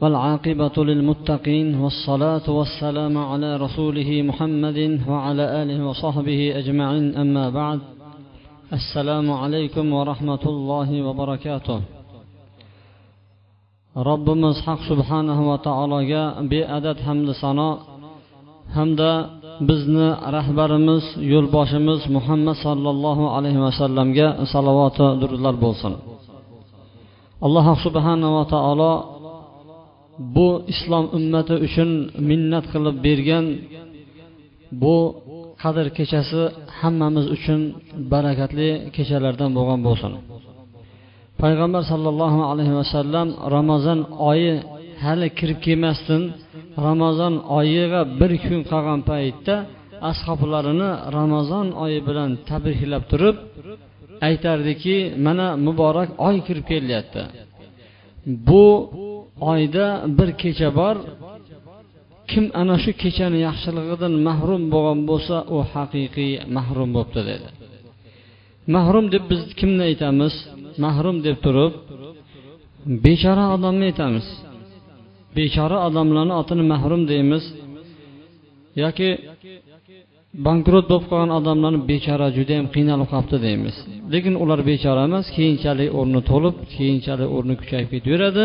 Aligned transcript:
والعاقبة 0.00 0.76
للمتقين 0.90 1.68
والصلاة 1.82 2.46
والسلام 2.58 3.14
على 3.30 3.50
رسوله 3.56 4.10
محمد 4.28 4.78
وعلى 5.08 5.44
آله 5.62 5.78
وصحبه 5.88 6.40
أجمعين 6.60 7.06
أما 7.22 7.50
بعد 7.50 7.80
السلام 8.78 9.26
عليكم 9.42 9.92
ورحمة 9.92 10.44
الله 10.52 10.88
وبركاته 11.06 11.80
robbimiz 14.10 14.56
haq 14.66 14.80
subhanahu 14.90 15.42
va 15.50 15.56
taologa 15.66 16.22
beadad 16.52 16.98
hamda 17.06 17.34
sano 17.42 17.70
hamda 18.76 19.10
bizni 19.68 20.08
rahbarimiz 20.36 21.04
yo'lboshimiz 21.32 22.00
muhammad 22.16 22.56
sollallohu 22.66 23.24
alayhi 23.36 23.60
vasallamga 23.66 24.26
salovati 24.52 25.06
durudlar 25.20 25.54
bo'lsin 25.64 25.92
alloh 27.46 27.66
subhanava 27.84 28.42
taolo 28.54 28.92
bu 30.35 30.47
islom 30.73 31.05
ummati 31.17 31.55
uchun 31.67 31.89
minnat 32.29 32.65
qilib 32.73 32.95
bergan 33.05 33.45
bu 34.81 34.97
qadr 35.63 35.87
kechasi 35.97 36.41
hammamiz 36.79 37.25
uchun 37.35 37.61
barakatli 38.13 38.69
kechalardan 38.95 39.51
bo'lgan 39.57 39.79
bo'lsin. 39.87 40.11
Payg'ambar 41.41 41.83
sollallohu 41.91 42.41
alayhi 42.51 42.75
vasallam 42.81 43.27
ramazon 43.55 43.99
oyi 44.31 44.53
hali 45.03 45.27
kirib 45.39 45.59
kelmasdan 45.65 46.21
ramazon 46.87 47.33
oyiga 47.59 48.01
bir 48.19 48.31
kun 48.45 48.61
qolgan 48.71 48.99
paytda 49.09 49.55
ashoblarini 50.11 50.89
ramazon 51.17 51.67
oyi 51.83 51.99
bilan 52.07 52.29
tabriklab 52.49 53.03
turib 53.11 53.35
aytardiki 54.27 54.97
mana 55.25 55.47
muborak 55.65 56.09
oy 56.27 56.35
kirib 56.47 56.65
kelyapti. 56.71 57.21
Bu 58.47 58.65
oyda 59.51 59.85
bir 60.17 60.29
kecha 60.41 60.69
bor 60.79 60.95
kim 62.31 62.45
ana 62.61 62.75
shu 62.83 62.91
kechani 63.01 63.39
yaxshiligidan 63.47 64.13
mahrum 64.27 64.63
bo'lgan 64.73 64.99
bo'lsa 65.09 65.35
u 65.55 65.57
haqiqiy 65.71 66.33
mahrum 66.57 66.89
bo'libdi 66.95 67.21
dedi. 67.29 67.47
Mahrum 68.75 69.05
deb 69.13 69.23
biz 69.31 69.41
kimni 69.59 69.83
aytamiz? 69.89 70.33
Mahrum 70.85 71.17
deb 71.25 71.37
turib 71.45 71.73
bechora 73.05 73.45
odamni 73.55 73.85
aytamiz. 73.91 74.27
Bechora 75.37 75.77
odamlarni 75.87 76.33
otini 76.41 76.63
mahrum 76.73 77.01
deymiz. 77.11 77.43
Yoki 78.83 79.09
bankrot 80.47 80.85
bo'lib 80.91 81.05
qolgan 81.11 81.31
odamlarni 81.39 81.79
bechora 81.91 82.27
judayam 82.37 82.67
qiynalib 82.75 83.07
qolibdi 83.13 83.37
deymiz. 83.45 83.75
Lekin 84.13 84.33
ular 84.43 84.59
bechora 84.69 85.01
emas 85.09 85.25
keyinchalik 85.37 85.89
o'rni 85.99 86.21
to'lib 86.31 86.55
keyinchalik 86.75 87.29
o'rni 87.37 87.53
kuchayib 87.61 87.89
ketaveradi. 87.93 88.43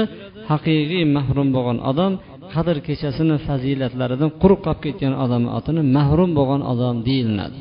Haqiqiy 0.50 1.04
mahrum 1.16 1.48
bo'lgan 1.56 1.78
odam 1.90 2.12
qadr 2.54 2.76
kechasini 2.86 3.36
fazilatlaridan 3.46 4.30
quruq 4.42 4.60
qolib 4.66 4.80
ketgan 4.86 5.14
odamni 5.24 5.50
otini 5.58 5.82
mahrum 5.96 6.30
bo'lgan 6.38 6.62
odam 6.72 6.96
deyilinadi 7.08 7.58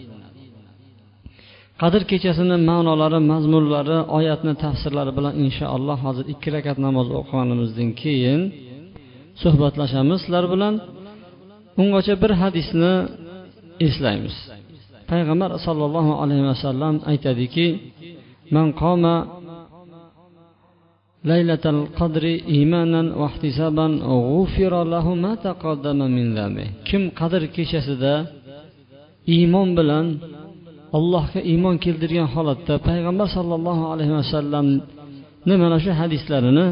qadr 1.81 2.01
kechasini 2.11 2.55
ma'nolari 2.69 3.19
mazmunlari 3.31 3.97
oyatni 4.17 4.53
tafsirlari 4.63 5.11
bilan 5.17 5.33
inshaalloh 5.45 5.97
hozir 6.05 6.25
ikki 6.33 6.49
rakat 6.55 6.77
namoz 6.85 7.07
o'qiganimizdan 7.19 7.89
keyin 8.01 8.41
suhbatlashamiz 9.41 10.19
sizlar 10.23 10.45
bilan. 10.53 10.73
Ungacha 11.81 12.13
bir 12.23 12.31
hadisni 12.41 12.93
eslaymiz. 13.87 14.35
Payg'ambar 15.11 15.51
sollallohu 15.65 16.13
alayhi 16.23 16.45
vasallam 16.51 16.95
aytadiki 17.11 17.67
man 18.55 18.67
qoma 18.81 19.15
laylatal 21.29 21.81
qadri 21.99 22.33
imanan 22.61 23.07
vahtisaban 23.21 23.91
g'ufira 24.09 24.81
lahu 24.93 25.11
ma 25.23 25.33
taqaddama 25.47 26.05
min 26.17 26.27
dhanbi. 26.37 26.65
Kim 26.89 27.03
qadr 27.19 27.41
kechasida 27.55 28.13
iymon 29.35 29.69
bilan 29.77 30.05
allohga 30.97 31.39
iymon 31.51 31.75
keltirgan 31.85 32.27
holatda 32.35 32.73
payg'ambar 32.87 33.27
sollallohu 33.37 33.83
alayhi 33.93 34.13
vasallamni 34.19 35.55
mana 35.63 35.77
shu 35.83 35.91
hadislarini 35.99 36.67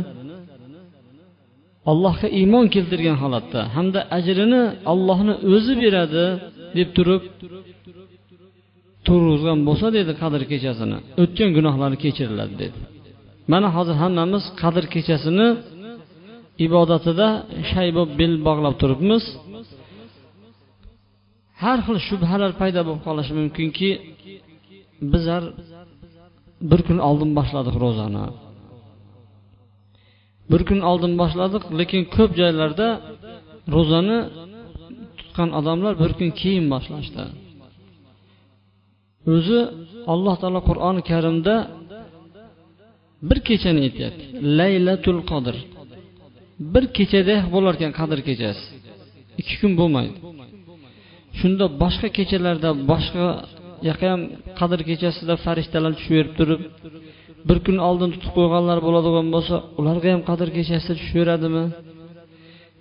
allohga 1.91 2.27
iymon 2.39 2.65
keltirgan 2.75 3.17
holatda 3.23 3.61
hamda 3.75 3.99
ajrini 4.17 4.63
ollohni 4.93 5.33
o'zi 5.53 5.73
beradi 5.83 6.25
deb 6.75 6.89
turib 6.97 7.23
turg'izgan 9.07 9.59
bo'lsa 9.67 9.87
dedi 9.97 10.11
qadr 10.21 10.41
kechasini. 10.51 10.97
O'tgan 11.21 11.49
gunohlari 11.57 11.97
kechiriladi 12.03 12.55
dedi. 12.63 12.79
Mana 13.51 13.67
hozir 13.75 13.95
hammamiz 14.03 14.43
qadr 14.61 14.83
kechasini 14.93 15.47
ibodatida 16.65 17.27
shay 17.71 17.87
bo'lib 17.95 18.11
bel 18.19 18.33
bog'lab 18.47 18.75
turibmiz. 18.81 19.23
Har 21.63 21.79
xil 21.85 21.97
shubhalar 22.07 22.51
paydo 22.61 22.81
bo'lib 22.87 23.01
qolishi 23.07 23.33
mumkinki 23.39 23.89
bizlar 25.11 25.43
bir 26.69 26.81
kun 26.87 26.99
oldin 27.09 27.31
boshladik 27.37 27.75
ro'zani. 27.83 28.25
Bir 30.51 30.61
kun 30.69 30.79
oldin 30.91 31.13
boshladik 31.21 31.63
lekin 31.79 32.01
ko'p 32.15 32.31
joylarda 32.39 32.87
ro'zani 33.75 34.17
chiqqan 35.37 35.51
odamlar 35.59 35.93
bir 36.01 36.11
kun 36.19 36.29
keyin 36.41 36.65
boshlashdi. 36.73 37.23
O'zi 39.33 39.59
alloh 40.13 40.35
taolo 40.41 40.61
qur'oni 40.69 41.01
karimda 41.11 41.55
bir 43.29 43.39
kechani 43.47 43.79
aytyapti. 43.87 44.23
Laylatul 44.59 45.19
qodir 45.31 45.57
bir 46.73 46.83
kechada 46.97 47.35
bo'lar 47.53 47.73
ekan 47.77 47.91
qadr 47.99 48.19
kechasi. 48.27 48.63
Ikki 49.41 49.55
kun 49.61 49.71
bo'lmaydi. 49.79 50.17
Shunda 51.39 51.65
boshqa 51.81 52.07
kechalarda 52.17 52.69
boshqa 52.91 53.25
yoqqa 53.89 54.07
ham 54.13 54.21
qadr 54.59 54.79
kechasida 54.89 55.33
farishtalar 55.45 55.91
tushaverib 55.99 56.33
turib 56.39 56.61
bir 57.47 57.57
kun 57.65 57.77
oldin 57.89 58.09
tutib 58.13 58.31
qo'yganlar 58.37 58.77
bo'ladigan 58.87 59.27
bo'lsa 59.35 59.55
ularga 59.79 60.09
ham 60.13 60.21
qadr 60.29 60.47
kechasida 60.57 60.93
tushaveradimi 61.01 61.65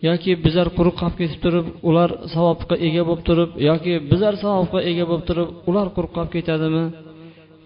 yoki 0.08 0.32
bizlar 0.44 0.68
quruq 0.76 0.96
qolib 1.00 1.16
ketib 1.20 1.40
turib 1.44 1.66
ular 1.88 2.10
savobga 2.34 2.76
ega 2.86 3.02
bo'lib 3.08 3.22
turib 3.28 3.50
yoki 3.68 3.92
bizlar 4.10 4.34
savobga 4.44 4.80
ega 4.90 5.04
bo'lib 5.10 5.24
turib 5.28 5.48
ular 5.70 5.86
quruq 5.96 6.12
qolib 6.16 6.32
ketadimi? 6.36 6.84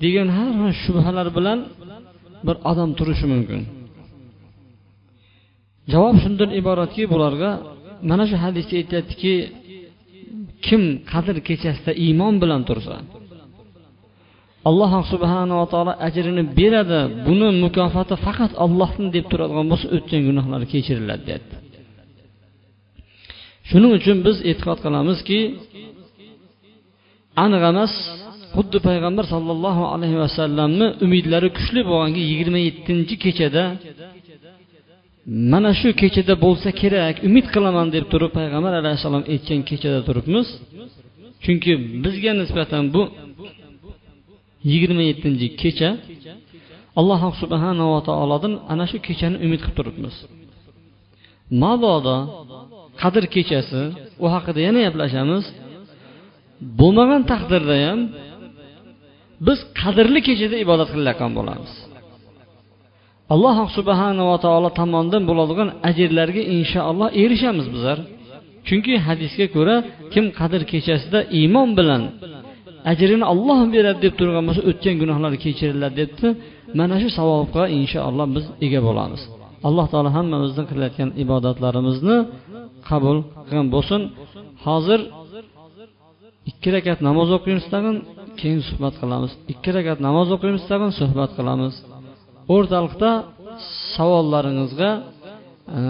Degan 0.03 0.29
har 0.37 0.51
xil 0.61 0.73
shubhalar 0.85 1.29
bilan 1.39 1.59
bir 2.47 2.57
odam 2.71 2.91
turishi 2.99 3.27
mumkin. 3.35 3.61
Javob 5.93 6.17
shundan 6.23 6.51
iboratki 6.61 7.03
bularga 7.13 7.51
mana 8.11 8.25
shu 8.31 8.37
hadisda 8.45 8.75
aytyaptiki 8.81 9.35
kim 10.67 10.83
qadr 11.13 11.37
kechasida 11.49 11.93
iymon 12.05 12.35
bilan 12.43 12.63
tursa 12.69 12.97
alloh 14.69 14.93
subhanava 15.13 15.65
taolo 15.73 15.93
ajrini 16.07 16.43
beradi 16.59 17.01
buni 17.27 17.49
mukofoti 17.65 18.15
faqat 18.27 18.53
allohdan 18.65 19.07
deb 19.17 19.25
turadigan 19.31 19.67
bo'lsa 19.73 19.87
o'tgan 19.97 20.21
gunohlari 20.29 20.67
kechiriladi 20.73 21.23
deyapti. 21.29 21.55
Shuning 23.71 23.93
uchun 23.99 24.19
biz 24.27 24.37
e'tiqod 24.51 24.79
qilamizki 24.85 25.41
aniq 27.45 27.63
emas 27.73 27.93
xuddi 28.55 28.79
payg'ambar 28.89 29.25
sollallohu 29.35 29.83
alayhi 29.95 30.19
vasallamni 30.25 30.87
umidlari 31.05 31.49
kuchli 31.57 31.81
bo'lganki 31.91 32.23
yigirma 32.31 32.61
yettinchi 32.69 33.15
kechada 33.25 33.65
mana 35.53 35.71
shu 35.81 35.89
kechada 36.01 36.35
bo'lsa 36.45 36.69
kerak 36.81 37.15
umid 37.29 37.47
qilaman 37.55 37.87
deb 37.95 38.05
turib 38.13 38.33
payg'ambar 38.39 38.73
alayhissalom 38.81 39.25
aytgan 39.33 39.61
kechada 39.71 40.01
turibmiz. 40.09 40.47
Chunki 41.45 41.73
bizga 42.05 42.33
nisbatan 42.41 42.85
bu 42.95 43.03
yigirma 44.71 45.03
yettinchi 45.11 45.47
kecha 45.63 45.91
alloh 47.01 47.21
subhanava 47.41 47.99
taolodan 48.09 48.53
ana 48.73 48.85
shu 48.91 48.97
kechani 49.07 49.37
umid 49.45 49.61
qilib 49.65 49.77
turibmiz. 49.79 50.15
Mabodo 51.63 52.17
qadr 53.01 53.25
kechasi 53.35 53.83
u 54.25 54.27
haqida 54.35 54.61
yana 54.67 54.81
gaplashamiz. 54.87 55.45
Bo'lmagan 56.81 57.23
taqdirda 57.33 57.77
ham 57.87 58.01
biz 59.47 59.59
qadrli 59.81 60.21
kechada 60.29 60.57
ibodat 60.65 60.89
qilayotgan 60.95 61.33
bo'lamiz. 61.39 61.73
Alloh 63.35 63.57
subhanava 63.77 64.37
taolo 64.45 64.71
tomonidan 64.81 65.23
bo'ladigan 65.31 65.69
ajrlarga 65.89 66.43
inshaalloh 66.57 67.09
erishamiz 67.23 67.67
bizlar. 67.75 67.99
Chunki 68.69 68.93
hadisga 69.07 69.47
ko'ra 69.57 69.77
kim 70.13 70.25
qadr 70.39 70.63
kechasida 70.73 71.21
iymon 71.39 71.69
bilan 71.79 72.03
ajrini 72.93 73.25
olloh 73.33 73.61
beradi 73.75 74.01
deb 74.05 74.15
turgan 74.19 74.45
bo'lsa 74.49 74.63
o'tgan 74.71 74.95
gunohlari 75.03 75.39
kechiriladi 75.45 75.97
debdi. 76.01 76.29
Mana 76.79 76.97
shu 77.03 77.09
savobga 77.19 77.65
inshaalloh 77.79 78.27
biz 78.37 78.45
ega 78.67 78.81
bo'lamiz. 78.89 79.23
Alloh 79.69 79.87
taolo 79.93 80.11
hammamizni 80.17 80.65
qilayotgan 80.71 81.11
ibodatlarimizni 81.25 82.17
qabul 82.89 83.19
qilgan 83.47 83.67
bo'lsin. 83.75 84.01
Hozir 84.67 85.01
ikki 86.51 86.69
rakat 86.75 86.99
namoz 87.09 87.29
o'qiymiz 87.37 87.67
tag'in 87.75 87.97
keyin 88.41 88.61
suhbat 88.69 88.95
qilamiz. 89.03 89.33
Ikki 89.53 89.71
rakat 89.77 89.99
namoz 90.07 90.29
o'qiymiz 90.37 90.63
tag'in 90.71 90.93
suhbat 91.01 91.31
qilamiz. 91.39 91.75
O'rtalikda 92.55 93.11
savollaringizga 93.97 94.91
e, 95.79 95.81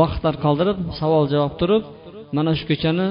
vaqtlar 0.00 0.34
qoldirib 0.44 0.78
savol 1.00 1.24
javob 1.34 1.54
turib 1.60 1.82
mana 2.36 2.52
shu 2.58 2.64
kechani 2.70 3.08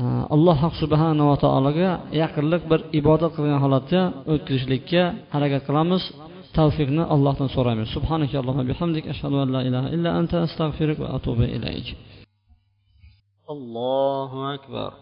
e, 0.00 0.04
alloh 0.34 0.58
subhanava 0.80 1.34
taologa 1.44 1.90
yaqinlik 2.22 2.62
bir 2.70 2.80
ibodat 3.00 3.32
qilgan 3.36 3.60
holatda 3.64 4.00
o'tkazishlikka 4.32 5.02
harakat 5.34 5.62
qilamiz. 5.68 6.02
Tavfiqni 6.58 7.04
allohdan 7.14 7.48
so'raymiz. 7.56 7.88
Subhanaka 7.96 8.34
allohumma 8.40 8.66
bihamdik 8.72 9.04
ashhadu 9.12 9.36
an 9.44 9.48
la 9.54 9.60
ilaha 9.68 9.88
illa 9.96 10.10
anta 10.20 10.36
va 11.02 11.06
atubu 11.16 11.44
ilayk. 11.56 11.86
الله 13.50 14.54
أكبر. 14.54 14.92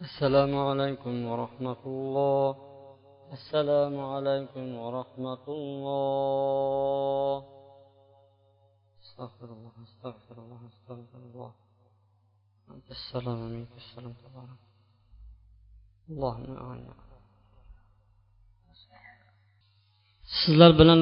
السلام 0.00 0.56
عليكم 0.56 1.24
ورحمة 1.26 1.82
الله. 1.86 2.56
السلام 3.32 4.00
عليكم 4.00 4.74
ورحمة 4.74 5.44
الله. 5.48 7.36
استغفر 9.02 9.48
الله 9.52 9.72
استغفر 9.88 10.36
الله 10.42 10.60
استغفر 10.72 11.18
الله. 11.18 11.52
أنت 12.70 12.90
السلام 12.90 13.38
منك 13.38 13.72
السلام 13.76 14.12
تبارك 14.12 14.62
اللهم 16.10 16.56
أعني 16.56 17.11
sizlar 20.40 20.70
bilan 20.80 21.00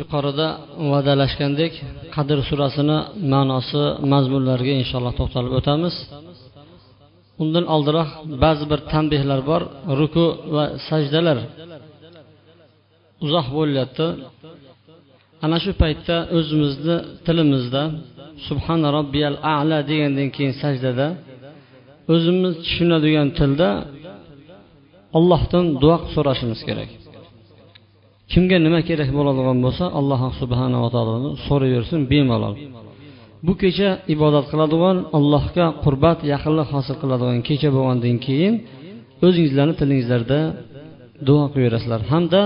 yuqorida 0.00 0.46
va'dalashgandek 0.90 1.72
qadr 2.16 2.38
surasini 2.48 2.98
ma'nosi 3.32 3.82
mazmunlariga 4.12 4.74
inshaalloh 4.82 5.14
to'xtalib 5.20 5.52
o'tamiz. 5.58 5.94
Undan 7.42 7.64
oldinroq 7.74 8.10
ba'zi 8.44 8.64
bir 8.70 8.80
tanbehlar 8.92 9.40
bor 9.50 9.62
ruku 10.00 10.26
va 10.54 10.64
sajdalar 10.88 11.38
uzoq 13.24 13.46
bo'lyapti. 13.58 14.06
Ana 15.44 15.58
shu 15.64 15.70
paytda 15.82 16.16
o'zimizni 16.38 16.96
tilimizda 17.26 17.82
subhana 18.46 18.88
robbiyal 18.98 19.34
ala 19.56 19.78
degandan 19.90 20.28
keyin 20.36 20.54
sajdada 20.62 21.06
o'zimiz 22.14 22.52
tushunadigan 22.64 23.28
tilda 23.38 23.68
allohdan 25.18 25.64
duo 25.82 25.96
so'rashimiz 26.14 26.60
kerak. 26.68 26.90
Kimga 28.32 28.56
nima 28.66 28.80
kerak 28.88 29.10
bo'ladigan 29.18 29.58
bo'lsa 29.64 29.84
alloh 29.98 30.20
subhanava 30.40 30.88
taoloni 30.94 31.30
so'rayversin 31.46 32.00
bemalol. 32.12 32.54
Bu 33.46 33.52
kecha 33.62 33.90
ibodat 34.14 34.46
qiladigan 34.52 34.96
allohga 35.18 35.66
qurbat 35.84 36.18
yaqinlik 36.32 36.68
hosil 36.74 36.96
qiladigan 37.02 37.40
kecha 37.48 37.68
bo'lgandan 37.76 38.16
keyin 38.26 38.54
o'zingizlarni 39.26 39.74
tilingizlarda 39.80 40.40
duo 41.28 41.44
qilaverasizlar 41.52 42.00
hamda 42.12 42.42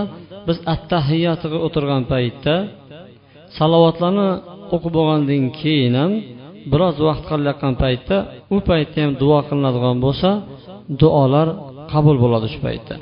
biz 0.49 0.59
attahiyatiga 0.75 1.59
o'tirgan 1.67 2.03
paytda 2.13 2.55
salovatlarni 3.59 4.29
o'qib 4.75 4.93
bo'lgandan 4.99 5.45
keyin 5.61 5.95
ham 6.01 6.13
biroz 6.73 6.97
vaqt 7.09 7.25
qolayotgan 7.31 7.75
paytda 7.83 8.17
u 8.55 8.57
paytda 8.69 8.99
ham 9.05 9.13
duo 9.23 9.39
qilinadigan 9.49 9.97
bo'lsa 10.05 10.31
duolar 11.01 11.49
qabul 11.93 12.17
bo'ladi 12.25 12.47
shu 12.55 12.61
paytda. 12.67 12.95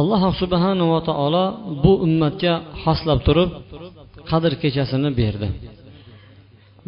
Alloh 0.00 0.22
subhanava 0.42 0.98
taolo 1.08 1.44
bu 1.82 1.92
ummatga 2.06 2.54
xoslab 2.82 3.18
turib 3.26 3.50
qadr 4.30 4.52
kechasini 4.62 5.10
berdi. 5.20 5.48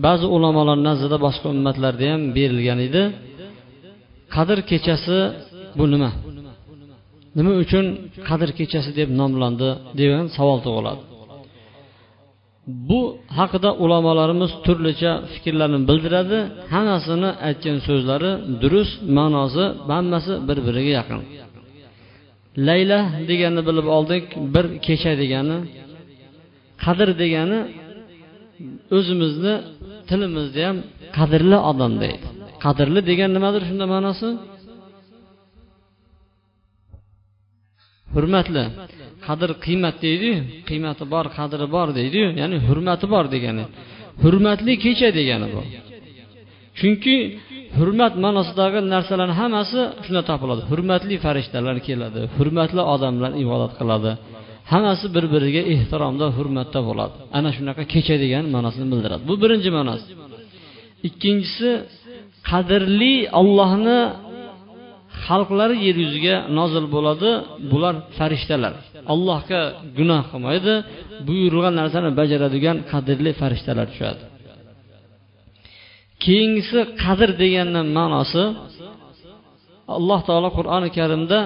Ba'zi 0.05 0.27
ulamolar 0.37 0.79
nazdida 0.89 1.17
boshqa 1.27 1.47
ummatlarda 1.55 2.05
ham 2.13 2.23
berilgan 2.37 2.79
edi. 2.89 3.03
Qadr 4.35 4.59
kechasi 4.71 5.19
bu 5.79 5.85
nima? 5.93 6.11
Nima 7.37 7.53
uchun 7.63 7.85
qadr 8.29 8.49
kechasi 8.59 8.91
deb 8.99 9.09
nomlandi 9.21 9.69
degan 9.99 10.25
savol 10.37 10.59
tug'iladi. 10.67 11.03
Bu 12.89 13.01
haqida 13.39 13.71
ulamolarimiz 13.85 14.53
turlicha 14.67 15.13
fikrlarni 15.33 15.79
bildiradi. 15.89 16.39
Hammasini 16.75 17.31
aytgan 17.49 17.79
so'zlari 17.89 18.33
durust 18.63 18.95
ma'nosi 19.17 19.65
hammasi 19.91 20.33
bir 20.49 20.59
biriga 20.67 20.93
yaqin. 21.01 21.21
Layla 22.69 22.99
deganni 23.31 23.63
bilib 23.69 23.87
oldik 23.97 24.25
bir 24.55 24.67
kecha 24.87 25.13
degani 25.23 25.59
qadr 26.85 27.09
degani 27.23 27.59
o'zimizni 28.97 29.55
tilimizda 30.09 30.61
ham 30.69 30.77
qadrli 31.19 31.59
odam 31.71 31.93
deydi. 32.03 32.27
Qadrli 32.65 33.01
degan 33.11 33.31
nimadir 33.37 33.63
shunda 33.69 33.87
ma'nosi? 33.95 34.29
Hurmatli. 38.15 38.65
Qadr 39.27 39.51
qiymat 39.65 39.97
deydiyu 40.07 40.37
qiymati 40.69 41.05
bor 41.15 41.27
qadri 41.39 41.67
bor 41.77 41.89
deydiyu 41.99 42.29
ya'ni 42.41 42.57
hurmati 42.67 43.07
bor 43.15 43.25
degani. 43.35 43.65
Hurmatli 44.23 44.73
kecha 44.85 45.09
degani 45.19 45.47
bu. 45.55 45.63
Chunki 46.79 47.17
hurmat 47.79 48.15
ma'nosidagi 48.25 48.79
narsalarni 48.95 49.35
hammasi 49.41 49.81
shunda 50.05 50.23
topiladi. 50.31 50.63
Hurmatli 50.71 51.15
farishtalar 51.25 51.77
keladi 51.89 52.21
hurmatli 52.37 52.83
odamlar 52.95 53.31
ibodat 53.45 53.73
qiladi. 53.81 54.11
Hammasi 54.73 55.07
bir 55.17 55.25
biriga 55.35 55.63
ehtiromda 55.75 56.27
hurmatda 56.37 56.81
bo'ladi. 56.89 57.15
Ana 57.39 57.51
shunaqa 57.57 57.83
kecha 57.95 58.17
degan 58.25 58.45
ma'nosini 58.55 58.87
bildiradi. 58.93 59.23
Bu 59.31 59.35
birinchi 59.43 59.71
ma'nosi 59.79 60.07
ikkinchisi 61.09 61.71
qadrli 62.51 63.15
ollohni 63.41 64.01
xalqlari 65.25 65.77
yer 65.87 65.97
yuziga 66.05 66.37
nozil 66.59 66.85
bo'ladi. 66.95 67.31
Bular 67.73 67.95
farishtalar. 68.19 68.75
Allohga 69.13 69.61
gunoh 69.99 70.23
qilmaydi. 70.33 70.75
Buyurilgan 71.27 71.75
narsani 71.81 72.11
bajaradigan 72.21 72.77
qadrli 72.93 73.31
farishtalar 73.41 73.87
tushadi. 73.93 74.23
Keyingisi 76.25 76.79
qadr 77.03 77.31
deganni 77.43 77.83
ma'nosi 77.99 78.45
alloh 79.97 80.21
taolo 80.29 80.49
qur'oni 80.59 80.89
karimda 80.99 81.39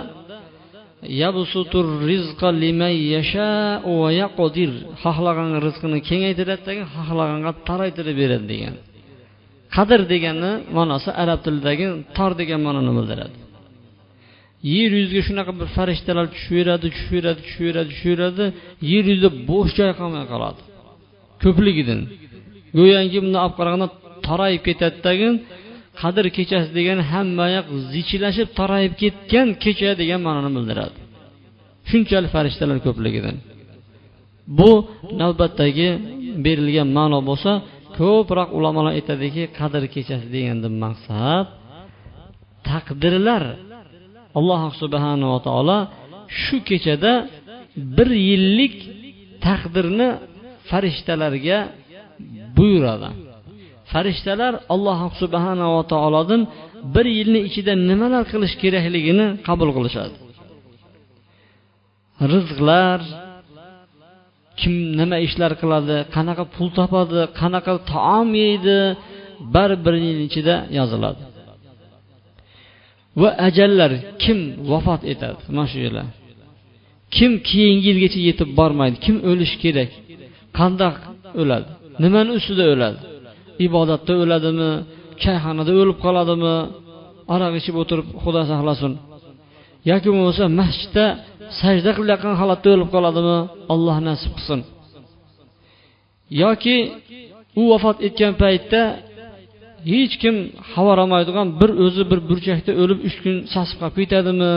xohlagan 5.03 5.51
rizqini 5.67 5.99
kengaytiradi 6.09 6.73
xohlaganga 6.95 7.53
toraytirib 7.69 8.17
beradi 8.23 8.47
degan. 8.53 8.75
Qadr 9.77 10.01
deganni 10.13 10.53
ma'nosi 10.77 11.11
arab 11.23 11.39
tilidagi 11.47 11.87
tor 12.17 12.33
degan 12.41 12.61
ma'noni 12.67 12.93
bildiradi. 12.99 13.37
Yer 14.75 14.91
yuziga 15.01 15.23
shunaqa 15.29 15.53
bir 15.61 15.69
farishtalar 15.77 16.27
tushaveradi 16.35 16.87
tushaveradi 16.95 17.41
tushaveradi 17.47 17.89
tushaveradi 17.93 18.45
yer 18.91 19.05
yuzida 19.11 19.31
bo'sh 19.51 19.73
joy 19.79 19.91
qolmay 20.01 20.25
qoladi. 20.33 20.61
Ko'pligidan. 21.43 22.01
Go'yoki 22.79 23.19
bunday 23.25 23.41
olib 23.45 23.57
qaraganda 23.61 23.87
torayib 24.31 24.63
ketadidagi 24.69 25.29
qadr 26.01 26.25
kechasi 26.37 26.71
degan 26.79 26.99
hammayoq 27.13 27.67
zichilashib 27.93 28.49
torayib 28.59 28.93
ketgan 29.03 29.49
kecha 29.65 29.91
degan 30.01 30.21
ma'noni 30.27 30.51
bildiradi. 30.57 30.99
Shunchalik 31.91 32.31
farishtalar 32.37 32.79
ko'pligidan. 32.87 33.37
Bu 34.59 34.71
navbatdagi 35.21 35.89
berilgan 36.45 36.89
ma'no 36.99 37.19
bo'lsa 37.31 37.53
ko'proq 37.99 38.49
ulamolar 38.59 38.93
aytadiki 38.99 39.43
qadr 39.59 39.83
kechasi 39.95 40.27
degandan 40.37 40.75
maqsad 40.85 41.47
taqdirlar. 42.69 43.45
Alloh 44.39 44.63
subhanava 44.81 45.39
taolo 45.47 45.79
shu 46.43 46.57
kechada 46.69 47.13
bir 47.97 48.09
yillik 48.29 48.75
taqdirni 49.47 50.09
farishtalarga 50.71 51.59
buyuradi. 52.57 53.11
Farishtalar 53.91 54.55
alloh 54.75 55.01
subhanava 55.21 55.81
taolodan 55.93 56.43
bir 56.95 57.07
yilni 57.19 57.41
ichida 57.49 57.73
nimalar 57.91 58.23
qilish 58.33 58.55
kerakligini 58.63 59.27
qabul 59.49 59.71
qilishadi. 59.77 60.17
Rizqlar 62.33 63.01
kim 64.61 64.75
nima 65.01 65.17
ishlar 65.27 65.53
qiladi 65.63 65.97
qanaqa 66.15 66.45
pul 66.55 66.69
topadi 66.79 67.21
qanaqa 67.41 67.73
taom 67.93 68.29
yeydi 68.45 68.79
bir 69.55 69.71
bir 69.85 69.95
yil 70.07 70.19
ichida 70.29 70.55
yoziladi. 70.79 71.23
Va 73.21 73.31
ajallar 73.49 73.93
kim 74.23 74.39
vafot 74.73 75.03
etadi? 75.13 75.41
Mana 75.57 75.69
shu 75.73 75.79
yerlar. 75.87 76.07
Kim 77.17 77.33
keyingi 77.51 77.87
yilgacha 77.91 78.21
yetib 78.29 78.51
bormaydi? 78.59 78.97
Kim 79.05 79.17
o'lishi 79.31 79.57
kerak? 79.65 79.91
Qandoq 80.59 80.97
o'ladi? 81.41 81.71
Nimani 82.03 82.31
ustida 82.39 82.65
o'ladi? 82.75 83.01
Ibodatda 83.67 84.13
o'ladimi 84.23 84.71
choyxonada 85.23 85.73
o'lib 85.81 85.99
qoladimi 86.05 86.55
aroq 87.35 87.53
ichib 87.61 87.75
o'tirib 87.83 88.07
xudo 88.23 88.43
saqlasin. 88.51 88.93
Yoki 89.91 90.09
bo'lmasa 90.15 90.45
masjidda 90.61 91.05
sajda 91.61 91.91
qilayotgan 91.99 92.35
holatda 92.41 92.69
o'lib 92.75 92.91
qoladimi 92.95 93.37
alloh 93.73 93.97
nasib 94.09 94.33
qilsin. 94.37 94.61
Yoki 96.43 96.77
u 97.61 97.63
vafot 97.73 97.97
etgan 98.07 98.33
paytda 98.43 98.83
hech 99.93 100.15
kim 100.23 100.37
xabar 100.73 100.97
olmaydigan 101.05 101.47
bir 101.61 101.71
o'zi 101.85 102.03
bir 102.11 102.21
burchakda 102.29 102.73
o'lib 102.83 102.99
uch 103.09 103.17
kun 103.25 103.37
sasib 103.55 103.77
qolib 103.81 103.97
ketadimi? 104.01 104.55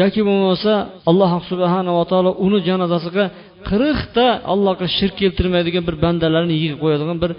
Yoki 0.00 0.20
bo'lmasa 0.28 0.72
alloh 1.10 1.30
subhanava 1.50 2.02
taolo 2.10 2.30
uni 2.46 2.58
janozasiga 2.68 3.24
qirqta 3.68 4.26
allohga 4.52 4.86
shirk 4.96 5.14
keltirmaydigan 5.22 5.84
bir 5.88 5.96
bandalarni 6.04 6.54
yig'ib 6.62 6.78
qo'yadigan 6.84 7.18
bir 7.24 7.32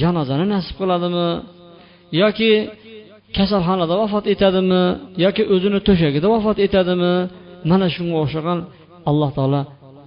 janozani 0.00 0.46
nasib 0.54 0.74
qiladimi? 0.80 1.28
Yoki 2.22 2.50
kasalxonada 3.36 3.94
vafot 4.02 4.24
etadimi? 4.34 4.82
Yoki 5.24 5.42
o'zini 5.54 5.78
to'shagida 5.88 6.26
vafot 6.34 6.58
etadimi? 6.66 7.14
Mana 7.70 7.86
shunga 7.94 8.16
o'xshagan 8.24 8.58
alloh 9.10 9.30
taolo 9.38 9.60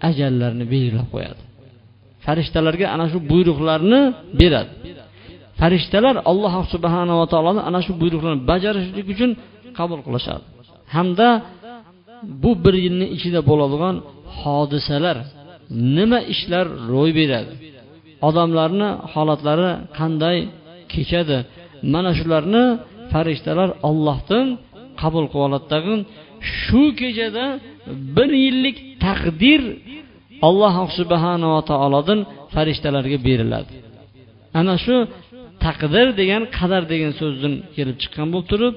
ajallarni 0.10 0.66
belgilab 0.74 1.08
qo'yadi. 1.14 1.42
Farishtalarga 2.26 2.86
ana 2.96 3.06
shu 3.12 3.18
buyruqlarni 3.32 4.02
beradi. 4.40 4.72
Farishtalar 5.60 6.16
alloh 6.32 6.54
subhanava 6.74 7.26
taoloni 7.34 7.62
ana 7.70 7.80
shu 7.86 7.92
buyruqlarni 8.02 8.42
bajarishlik 8.52 9.08
uchun 9.14 9.32
qabul 9.78 10.00
qilishadi. 10.06 10.46
Hamda 10.96 11.30
bu 12.44 12.52
bir 12.64 12.76
yilni 12.86 13.08
ichida 13.16 13.40
bo'ladigan 13.50 13.96
hodisalar 14.40 15.18
nima 15.98 16.20
ishlar 16.34 16.66
ro'y 16.92 17.12
beradi? 17.20 17.54
Odamlarni 18.28 18.90
holatlari 19.14 19.70
qanday 19.98 20.38
kechadi? 20.94 21.38
Mana 21.94 22.12
shularni 22.20 22.64
farishtalar 23.12 23.70
ollohdan 23.90 24.46
qabul 25.02 25.26
qilib 25.32 25.46
oladi 25.48 25.66
tag'in 25.74 26.00
shu 26.60 26.84
kechada 27.02 27.46
bir 28.16 28.30
yillik 28.46 28.78
taqdir 29.06 29.62
alloh 30.48 30.76
subhanava 31.00 31.62
taolodan 31.72 32.20
farishtalarga 32.56 33.18
beriladi. 33.28 33.74
Ana 34.60 34.76
shu 34.86 34.96
taqdir 35.66 36.08
degan 36.20 36.44
qadar 36.58 36.84
degan 36.94 37.14
so'zdan 37.22 37.54
kelib 37.76 37.98
chiqqan 38.02 38.28
bo'lib 38.34 38.48
turib 38.52 38.76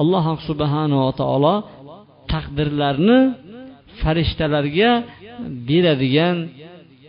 alloh 0.00 0.26
subhanava 0.48 1.10
taolo 1.20 1.54
taqdirlarni 2.32 3.20
farishtalarga 4.00 4.90
beradigan 5.68 6.36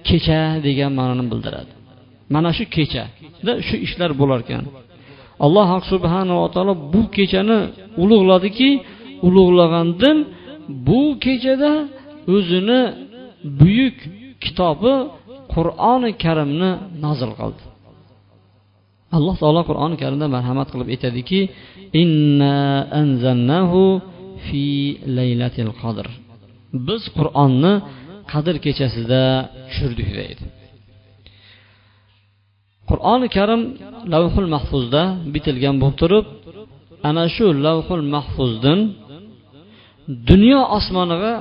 kecha 0.07 0.41
degan 0.65 0.91
ma'noni 0.99 1.25
bildiradi. 1.31 1.71
Mana 2.33 2.49
shu 2.57 2.63
kechada 2.75 3.53
shu 3.67 3.75
ishlar 3.85 4.11
bo'lar 4.21 4.39
ekan. 4.45 4.63
Alloh 5.45 5.69
subhanava 5.91 6.45
taolo 6.55 6.73
bu 6.93 7.01
kechani 7.15 7.59
ulug'ladiki 8.03 8.69
ulug'lagandan 9.27 10.17
bu 10.87 11.01
kechada 11.25 11.71
o'zini 12.35 12.81
buyuk 13.59 13.97
kitobi 14.43 14.93
qur'oni 15.53 16.11
karimni 16.23 16.71
nozil 17.03 17.31
qildi. 17.39 17.63
Alloh 19.17 19.35
taolo 19.41 19.61
qur'oni 19.69 19.95
karimda 20.01 20.27
marhamat 20.35 20.67
qilib 20.73 20.87
aytadiki 20.93 21.39
inna 22.01 22.57
anzalnahu 23.01 23.81
fi 24.45 24.65
laylatil 25.17 25.71
qadr. 25.81 26.05
Biz 26.87 27.01
qur'onni 27.17 27.73
qadr 28.31 28.55
kechasida 28.65 29.21
tushirdik 29.67 30.09
deydi. 30.19 30.43
Qur'oni 32.89 33.27
karim 33.37 33.61
lavhul 34.13 34.49
mahfuzda 34.55 35.01
bitilgan 35.33 35.75
bo'lib 35.81 35.97
turib 36.01 36.25
ana 37.09 37.23
shu 37.35 37.45
lavhul 37.65 38.05
mahfuzdan 38.15 38.79
dunyo 40.29 40.61
osmoniga 40.77 41.33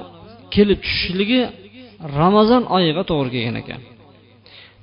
kelib 0.54 0.78
tushishligi 0.84 1.40
ramazon 2.18 2.62
oyiga 2.76 3.02
to'g'ri 3.10 3.30
kelgan 3.34 3.56
ekan. 3.62 3.80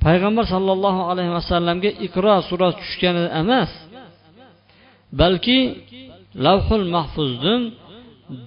Payg'ambar 0.04 0.46
sollallohu 0.54 1.02
alayhi 1.12 1.32
vasallamga 1.38 1.92
iqro 2.08 2.36
surasi 2.50 2.76
tushgani 2.82 3.24
emas 3.42 3.72
balki 5.22 5.60
lavhul 6.46 6.86
mahfuzdan 6.96 7.62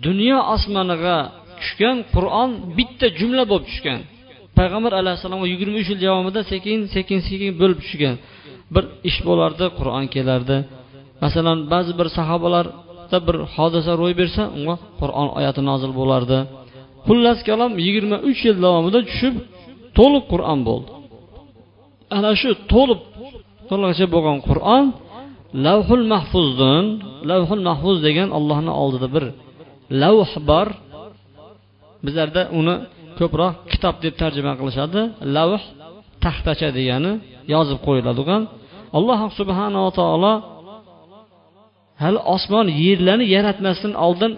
dunyo 0.07 0.39
osmoniga 0.55 1.17
tushgan 1.61 1.97
qur'on 2.15 2.51
bitta 2.77 3.07
jumla 3.19 3.45
bo'lib 3.51 3.67
tushgan. 3.71 4.01
Payg'ambar 4.59 4.93
alayhissalomga 5.01 5.47
yigirma 5.53 5.77
uch 5.83 5.89
yil 5.93 6.01
davomida 6.07 6.41
sekin 6.53 6.79
sekin 6.95 7.19
sekin 7.29 7.51
bo'lib 7.61 7.79
tushgan. 7.85 8.15
Bir 8.75 8.85
ish 9.09 9.19
bo'lardi 9.29 9.65
qur'on 9.79 10.05
kelardi. 10.15 10.57
Masalan 11.25 11.59
ba'zi 11.73 11.93
bir 12.01 12.09
sahobalarda 12.19 13.19
bir 13.27 13.37
hodisa 13.55 13.93
ro'y 14.01 14.15
bersa 14.21 14.43
unga 14.57 14.77
qur'on 15.01 15.29
oyati 15.39 15.61
nozil 15.71 15.93
bo'lardi. 16.01 16.39
Xullas 17.07 17.39
kalom 17.49 17.73
yigirma 17.87 18.17
uch 18.31 18.41
yil 18.47 18.57
davomida 18.65 19.01
tushib 19.11 19.35
to'liq 19.99 20.25
qur'on 20.33 20.61
bo'ldi. 20.69 20.91
Ana 22.17 22.31
shu 22.41 22.51
to'liq 22.73 23.01
to'lig'icha 23.71 24.07
bo'lgan 24.15 24.39
qur'on 24.49 24.85
lavhul 25.67 26.05
mahfuzdan 26.15 26.85
lavhul 27.31 27.63
mahfuz 27.69 27.97
degan 28.07 28.29
allohni 28.39 28.73
oldida 28.83 29.09
bir 29.15 29.25
lavh 30.03 30.33
bor. 30.51 30.69
Bizlarda 32.05 32.43
uni 32.59 32.75
ko'proq 33.19 33.53
kitob 33.73 33.97
deb 34.05 34.15
tarjima 34.23 34.53
qilishadi. 34.61 35.01
Lavh 35.37 35.65
taxtacha 36.25 36.69
degani 36.79 37.13
yozib 37.55 37.79
qo'yiladigan. 37.87 38.43
Alloh 38.99 39.21
subhanava 39.39 39.91
taolo 40.01 40.33
hali 42.03 42.19
osmon 42.35 42.67
yerlarni 42.85 43.27
yaratmasdan 43.37 43.93
oldin 44.07 44.33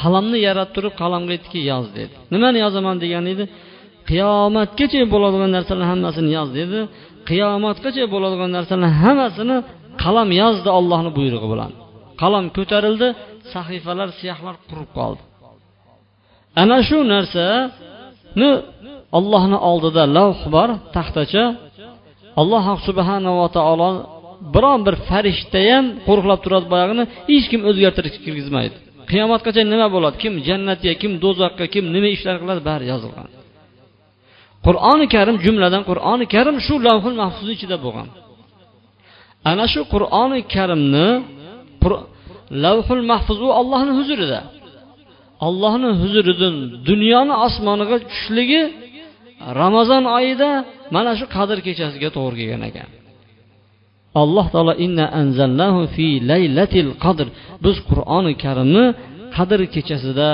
qalamni 0.00 0.38
yaratib 0.48 0.72
turib 0.76 0.94
qalamga 1.02 1.30
aytdiki 1.36 1.60
yoz 1.72 1.86
dedi. 1.98 2.14
Nimani 2.32 2.58
yozaman? 2.64 2.96
degan 3.04 3.24
edi. 3.32 3.44
Qiyomatgacha 4.10 5.02
bo'ladigan 5.14 5.50
narsalarni 5.56 5.86
hammasini 5.92 6.30
yoz 6.38 6.48
dedi. 6.58 6.78
Qiyomatgacha 7.30 8.04
bo'ladigan 8.14 8.50
narsalarni 8.56 8.90
hammasini 9.02 9.56
qalam 10.02 10.28
yozdi 10.42 10.68
ollohni 10.78 11.10
buyrug'i 11.18 11.48
bilan. 11.52 11.70
Qalam 12.22 12.44
ko'tarildi 12.56 13.08
sahifalar 13.52 14.08
siyohlar 14.20 14.54
qurib 14.68 14.90
qoldi. 14.98 15.22
Ana 16.60 16.78
shu 16.88 16.98
narsani 17.14 18.50
ollohni 19.18 19.58
oldida 19.70 20.02
lavh 20.16 20.40
bor 20.54 20.68
taxtacha. 20.96 21.44
Alloh 22.40 22.64
subhanava 22.86 23.46
taolo 23.56 23.90
biron 24.54 24.80
bir 24.86 24.94
farishta 25.08 25.60
ham 25.70 25.84
qo'riqlab 26.06 26.40
turadi 26.44 26.66
boyag'ini 26.74 27.04
hech 27.30 27.46
kim 27.52 27.60
o'zgartirish 27.70 28.16
kirgizmaydi. 28.24 28.76
Qiyomatgacha 29.10 29.62
nima 29.72 29.86
bo'ladi? 29.94 30.16
Kim 30.22 30.34
jannatga 30.48 30.92
kim 31.02 31.12
do'zaxga 31.24 31.66
kim 31.74 31.84
nima 31.94 32.08
ishlar 32.16 32.36
qiladi? 32.42 32.60
Bari 32.70 32.84
yozilgan. 32.92 33.28
Qur'oni 34.66 35.06
karim 35.14 35.36
jumladan 35.44 35.82
qur'oni 35.90 36.24
karim 36.34 36.56
shu 36.66 36.74
lavhul 36.86 37.16
mahfuzni 37.22 37.52
ichida 37.58 37.76
bo'lgan. 37.84 38.08
Ana 39.50 39.64
shu 39.72 39.80
qur'oni 39.94 40.40
karimni 40.54 41.08
lavhul 42.64 43.04
mahfuz 43.10 43.38
u 43.46 43.48
ollohni 43.60 43.92
huzurida. 43.98 44.40
Ollohni 45.46 45.90
huzuridan 46.00 46.54
dunyoni 46.88 47.34
osmoniga 47.46 47.96
tushishligi 48.04 48.62
ramazon 49.60 50.04
oyida 50.18 50.50
mana 50.94 51.12
shu 51.18 51.26
qadr 51.36 51.58
kechasiga 51.66 52.08
to'g'ri 52.16 52.36
kelgan 52.40 52.62
ekan. 52.70 52.88
Alloh 54.22 54.46
taolo 54.54 54.74
inna 54.86 55.06
anzalnahu 55.20 55.80
fi 55.94 56.06
laylatil 56.30 56.90
qadr. 57.04 57.26
Biz 57.64 57.76
qur'oni 57.88 58.32
karimni 58.44 58.84
qadr 59.36 59.60
kechasida 59.74 60.28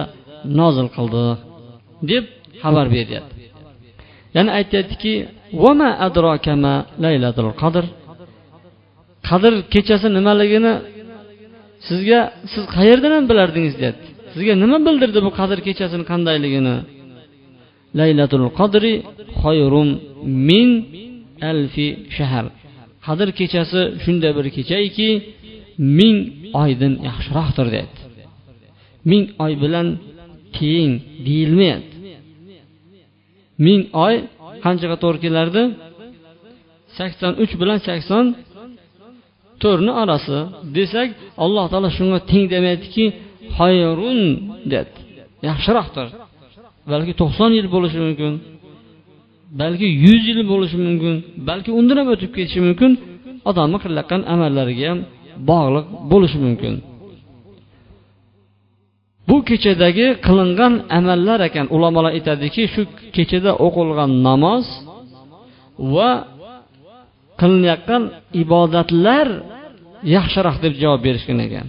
nozil 0.61 0.88
qildik 0.97 1.38
deb 2.11 2.25
xabar 2.62 2.87
beryapti. 2.97 3.35
Yana 4.37 4.50
aytyaptiki 4.59 5.12
vama 5.65 5.91
adrokama 6.07 6.75
laylatul 7.05 7.53
qadr? 7.62 7.85
Qadr 9.29 9.53
kechasi 9.75 10.09
nimaligini 10.19 10.75
sizga 11.88 12.21
siz 12.53 12.65
qayerdan 12.77 13.12
ham 13.17 13.25
bilardingiz 13.31 13.75
deyapti. 13.81 14.09
Sizga 14.32 14.54
nima 14.62 14.78
bildirdi 14.87 15.20
bu 15.26 15.30
qadr 15.38 15.58
kechasini 15.66 16.04
qandayligini? 16.11 16.76
Laylatul 17.99 18.47
qadri 18.58 18.92
xoyrum 19.40 19.88
min 20.49 20.68
alfi 21.50 21.88
shahar 22.16 22.44
qadr 23.06 23.28
kechasi 23.38 23.80
shunday 24.04 24.32
bir 24.38 24.47
kechaki 24.56 25.08
ming 25.99 26.16
oydan 26.62 26.92
yaxshiroqdir 27.08 27.66
deyapti. 27.75 28.02
Ming 29.11 29.25
oy 29.44 29.52
bilan 29.62 29.87
teng 30.56 30.92
deyilmayapti. 31.26 31.97
Ming 33.66 33.80
oy 34.06 34.14
qanchaga 34.64 34.97
to'g'ri 35.02 35.18
kelardi? 35.25 35.62
sakson 36.99 37.32
uch 37.42 37.52
bilan 37.61 37.78
sakson 37.88 38.25
to'rtni 39.62 39.92
orasi. 40.02 40.38
Desak 40.76 41.08
alloh 41.44 41.64
taolo 41.73 41.88
shunga 41.99 42.18
teng 42.30 42.44
demayaptiki 42.54 43.04
hayrun 43.57 44.21
deyapti 44.71 45.00
yaxshiroqdir. 45.49 46.07
Balki 46.93 47.12
to'qson 47.21 47.50
yil 47.59 47.69
bo'lishi 47.75 47.99
mumkin 48.07 48.33
balki 49.61 49.87
yuz 50.05 50.23
yil 50.31 50.40
bo'lishi 50.52 50.76
mumkin 50.87 51.14
balki 51.49 51.71
undan 51.78 51.97
ham 52.00 52.09
o'tib 52.14 52.31
ketishi 52.37 52.61
mumkin. 52.67 52.93
Odamni 53.50 53.78
qilayotgan 53.85 54.23
amallariga 54.35 54.85
ham 54.90 54.99
bog'liq 55.50 55.87
bo'lishi 56.12 56.38
mumkin. 56.47 56.75
Bu 59.28 59.37
kechadagi 59.49 60.07
qilingan 60.26 60.75
amallar 60.99 61.38
ekan 61.49 61.67
ulamolar 61.76 62.12
aytadiki 62.19 62.62
shu 62.75 62.83
kechada 63.17 63.52
o'qilgan 63.67 64.11
namoz 64.26 64.64
va 65.95 66.11
qilinayotgan 67.40 68.02
ibodatlar 68.43 69.26
yaxshiroq 70.17 70.57
deb 70.64 70.75
javob 70.83 71.00
berishgan 71.07 71.38
ekan. 71.47 71.67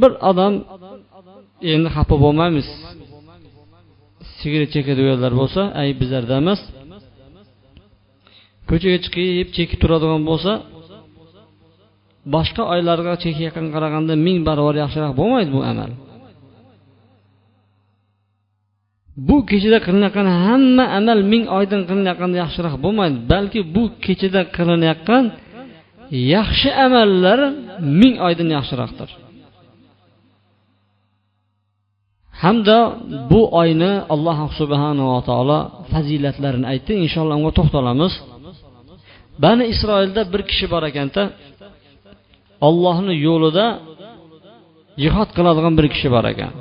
Bir 0.00 0.12
odam 0.30 0.54
endi 1.72 1.88
xafa 1.96 2.16
bo'lmaymiz. 2.24 2.68
Sigaret 4.38 4.70
chekadiganlar 4.74 5.32
bo'lsa 5.40 5.62
ay 5.80 5.88
bizlarda 6.00 6.34
emas. 6.42 6.60
Ko'chaga 8.68 8.98
chiqib 9.04 9.48
chekib 9.56 9.78
turadigan 9.82 10.22
bo'lsa 10.30 10.52
boshqa 12.34 12.62
oylarga 12.74 13.12
chekayotgan 13.24 13.66
qaraganda 13.74 14.14
ming 14.26 14.38
barobar 14.48 14.74
yaxshiroq 14.82 15.12
bo'lmaydi 15.20 15.50
bu 15.56 15.60
amal. 15.72 15.90
Bu 19.28 19.36
kechada 19.50 19.78
qilinayotgan 19.86 20.28
hamma 20.46 20.84
amal 20.98 21.20
ming 21.32 21.44
oydan 21.58 21.80
qilinayotganda 21.88 22.36
yaxshiroq 22.44 22.74
bo'lmaydi 22.84 23.16
balki 23.32 23.60
bu 23.74 23.84
kechada 24.04 24.42
qilinayotgan 24.56 25.24
yaxshi 26.34 26.70
amallar 26.86 27.38
ming 28.00 28.14
oydan 28.26 28.48
yaxshiroqdir. 28.56 29.10
Hamda 32.42 32.78
bu 33.30 33.40
oyni 33.60 33.92
alloh 34.14 34.38
subhanava 34.60 35.18
taolo 35.28 35.58
fazilatlarini 35.92 36.66
aytdi. 36.72 36.92
Inshaalloh 37.04 37.36
unga 37.40 37.52
to'xtalamiz. 37.58 38.12
Bani 39.44 39.64
isroilda 39.74 40.22
bir 40.32 40.42
kishi 40.50 40.66
bor 40.72 40.82
ekanda 40.90 41.22
ollohni 42.68 43.14
yo'lida 43.28 43.66
jihod 45.02 45.28
qiladigan 45.36 45.74
bir 45.78 45.86
kishi 45.94 46.08
bor 46.14 46.24
ekan. 46.32 46.52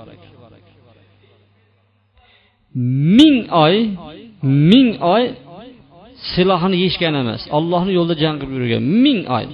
Ming 3.18 3.38
oy 3.66 3.76
ming 4.72 4.90
oy 5.16 5.24
silohini 6.34 6.78
yechgan 6.86 7.14
emas 7.22 7.42
ollohni 7.58 7.92
yo'lida 7.98 8.16
jang 8.24 8.36
qilib 8.42 8.54
yurgan 8.58 8.84
ming 9.06 9.20
oy. 9.38 9.46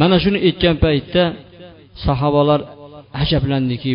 Mana 0.00 0.16
shuni 0.24 0.38
aytgan 0.48 0.76
paytda 0.84 1.24
sahobalar 2.04 2.60
ajablandiki 3.22 3.92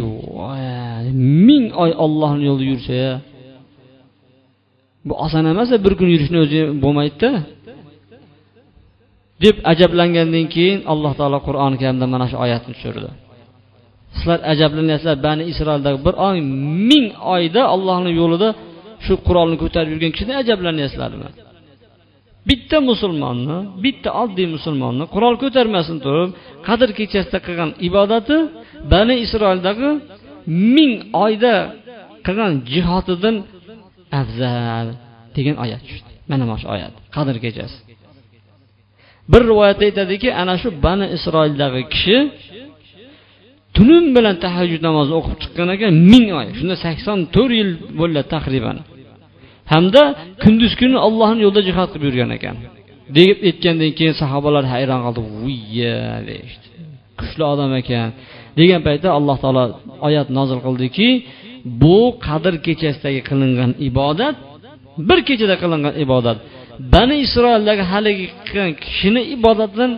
ming 1.48 1.66
oy 1.84 1.92
ollohni 2.06 2.44
yo'lida 2.50 2.66
yursa 2.72 3.00
bu 5.08 5.14
oson 5.26 5.46
emas 5.54 5.70
bir 5.86 5.94
kun 6.00 6.08
yurishni 6.14 6.38
o'zi 6.46 6.62
bo'lmaydida. 6.84 7.30
Deb 9.44 9.56
ajablangandan 9.72 10.46
keyin 10.56 10.80
alloh 10.92 11.14
taolo 11.20 11.40
qur'oni 11.48 11.76
karimda 11.82 12.06
mana 12.14 12.26
shu 12.32 12.38
oyatni 12.46 12.72
tushirdi. 12.78 13.10
Sizlar 14.18 14.40
ajablanyapsizlar 14.54 15.18
bani 15.28 15.44
isroildagi 15.52 15.98
bir 16.06 16.16
oy 16.28 16.38
ming 16.90 17.08
oyda 17.36 17.62
ollohni 17.76 18.12
yo'lida 18.22 18.50
shu 19.06 19.14
qurolni 19.28 19.58
ko'tarib 19.64 19.90
yurgan 19.94 20.12
kishidan 20.16 20.36
ajablanyapsizlarmi 20.44 21.28
bitta 22.50 22.78
musulmonni 22.90 23.58
bitta 23.86 24.10
oddiy 24.24 24.48
musulmonni 24.56 25.04
qurol 25.14 25.36
ko'tarmasdan 25.44 26.00
turib 26.06 26.30
qadr 26.68 26.90
kechasida 27.00 27.40
qilgan 27.46 27.72
ibodati 27.88 28.38
bani 28.94 29.16
isroildagi 29.26 29.90
ming 30.76 30.94
oyda 31.26 31.56
qilgan 32.26 32.54
jihodidan 32.74 33.36
afzal 34.22 34.88
degan 35.36 35.56
oyat 35.64 35.82
tushdi. 35.88 36.12
Mana 36.30 36.44
mana 36.50 36.60
shu 36.62 36.68
oyat 36.76 36.94
qadr 37.16 37.36
kechasi. 37.46 37.78
Bir 39.32 39.42
rivoyatda 39.52 39.84
aytadiki 39.90 40.30
ana 40.42 40.56
shu 40.62 40.70
bani 40.86 41.06
isroildagi 41.16 41.82
kishi 41.94 42.18
tunim 43.76 44.06
bilan 44.16 44.36
tahajjud 44.46 44.82
namozi 44.88 45.12
o'qib 45.20 45.38
chiqqan 45.44 45.68
ekan 45.76 45.94
ming 46.12 46.28
oy 46.40 46.48
shunda 46.58 46.76
sakson 46.86 47.20
to'rt 47.36 47.54
yil 47.60 47.72
bo'ladi 48.00 48.28
taxriban 48.34 48.78
hamda 49.74 50.04
kunduz 50.44 50.74
kuni 50.82 50.98
ollohni 51.08 51.40
yo'lida 51.46 51.62
jihod 51.70 51.90
qilib 51.94 52.06
yurgan 52.10 52.32
ekan. 52.38 52.56
Deb 53.18 53.38
aytgandan 53.50 53.92
keyin 53.98 54.16
sahobalar 54.22 54.64
hayron 54.74 55.02
qoldi. 55.06 55.22
Vuya 55.40 56.00
deyishdi. 56.28 56.68
Kuchli 57.20 57.44
odam 57.54 57.72
ekan. 57.82 58.10
Degan 58.60 58.82
paytda 58.88 59.10
alloh 59.18 59.38
taolo 59.44 59.64
oyat 60.08 60.28
nozil 60.38 60.60
qildiki 60.66 61.10
bu 61.82 62.00
qadr 62.28 62.54
kechasidagi 62.66 63.22
qilingan 63.30 63.72
ibodat 63.90 64.36
bir 65.08 65.20
kechada 65.28 65.56
qilingan 65.64 65.94
ibodat. 66.06 66.38
Bani 66.94 67.16
isroildagi 67.26 67.84
haligi 67.92 68.26
qilgan 68.48 68.72
kishini 68.84 69.22
ibodatidan 69.36 69.92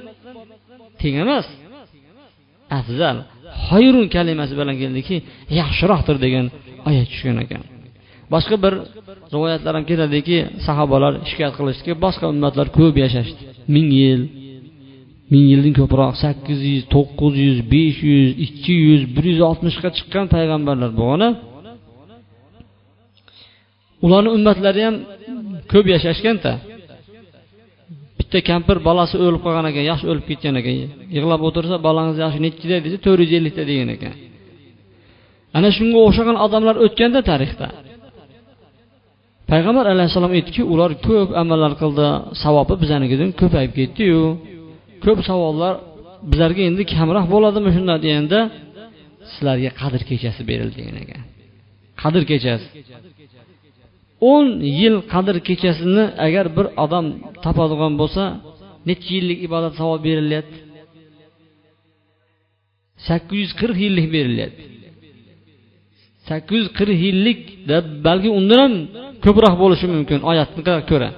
teng 0.99 1.15
emas. 1.23 1.47
Afzal 2.79 3.17
xoyrun 3.67 4.07
kalimasi 4.15 4.53
bilan 4.59 4.75
keldiki 4.81 5.15
yaxshiroqdir 5.59 6.17
degan 6.25 6.45
oyat 6.89 7.07
tushgan 7.11 7.37
ekan. 7.45 7.63
Boshqa 8.33 8.55
bir 8.63 8.73
rivoyatlar 9.33 9.73
ham 9.77 9.85
keladiki 9.91 10.37
sahobalar 10.67 11.13
shikoyat 11.29 11.53
qilishdiki 11.59 11.93
boshqa 12.05 12.25
ummatlar 12.33 12.67
ko'p 12.77 12.95
yashashdi. 13.03 13.41
Ming 13.75 13.89
yil 14.01 14.21
ming 15.31 15.45
yildan 15.51 15.73
ko'proq 15.79 16.13
sakkiz 16.23 16.59
yuz 16.71 16.83
to'qqiz 16.95 17.33
yuz 17.45 17.57
besh 17.73 17.99
yuz 18.11 18.29
ikki 18.45 18.73
yuz 18.87 19.01
bir 19.15 19.25
yuz 19.31 19.41
oltmishga 19.49 19.89
chiqqan 19.97 20.25
payg'ambarlar 20.35 20.91
bo'lgani 20.99 21.29
ularni 24.05 24.29
ummatlari 24.37 24.81
ham 24.87 24.95
ko'p 25.71 25.85
yashashganda 25.95 26.51
bitta 28.19 28.39
kampir 28.49 28.77
bolasi 28.87 29.15
o'lib 29.25 29.41
qolgan 29.45 29.65
ekan 29.71 29.83
yaxshi 29.91 30.05
o'lib 30.11 30.25
ketgan 30.29 30.55
ekan. 30.61 30.75
Yig'lab 31.15 31.41
o'tirsa 31.47 31.75
bolangiz 31.87 32.17
yaxshi 32.23 32.39
nechida 32.45 32.77
desa 32.85 32.97
to'rt 33.05 33.19
yuz 33.23 33.31
ellikda 33.39 33.63
degan 33.71 33.89
ekan. 33.95 34.13
Ana 35.57 35.69
shunga 35.77 35.99
o'xshagan 36.07 36.37
odamlar 36.45 36.75
o'tganda 36.85 37.19
tarixda 37.29 37.67
payg'ambar 39.51 39.85
alayhissalom 39.93 40.31
aytdiki 40.37 40.61
ular 40.73 40.91
ko'p 41.07 41.29
amallar 41.41 41.73
qildi 41.81 42.07
savobi 42.43 42.75
bizanikidan 42.83 43.29
ko'payib 43.41 43.71
ketdiyu. 43.79 44.21
Ko'p 45.05 45.19
savollar 45.29 45.73
bizlarga 46.31 46.61
endi 46.69 46.83
kamroq 46.93 47.25
bo'ladimi 47.33 47.69
shunda 47.75 47.95
deganda 48.05 48.39
sizlarga 49.31 49.71
qadr 49.81 50.01
kechasi 50.09 50.41
berildi 50.49 50.75
degan 50.79 50.97
ekan. 51.03 51.21
Qadr 52.01 52.21
kechasi. 52.31 52.67
O'n 54.31 54.47
yil 54.79 54.95
qadr 55.13 55.35
kechasini 55.47 56.03
agar 56.25 56.45
bir 56.57 56.67
odam 56.83 57.05
topadigan 57.45 57.93
bo'lsa 58.01 58.23
necha 58.89 59.09
yillik 59.17 59.39
ibodat 59.47 59.73
savob 59.79 59.99
berilyapti? 60.07 60.57
Sakkiz 63.07 63.37
yuz 63.43 63.51
qirq 63.59 63.77
yillik 63.85 64.07
berilyapti. 64.15 64.63
Sakkiz 66.29 66.57
yuz 66.61 66.69
qirq 66.79 66.97
yillik 67.05 67.39
balki 68.07 68.29
undan 68.39 68.59
ham 68.63 68.73
ko'proq 69.25 69.53
bo'lishi 69.61 69.87
mumkin 69.95 70.19
oyatga 70.31 70.75
ko'ra. 70.89 71.09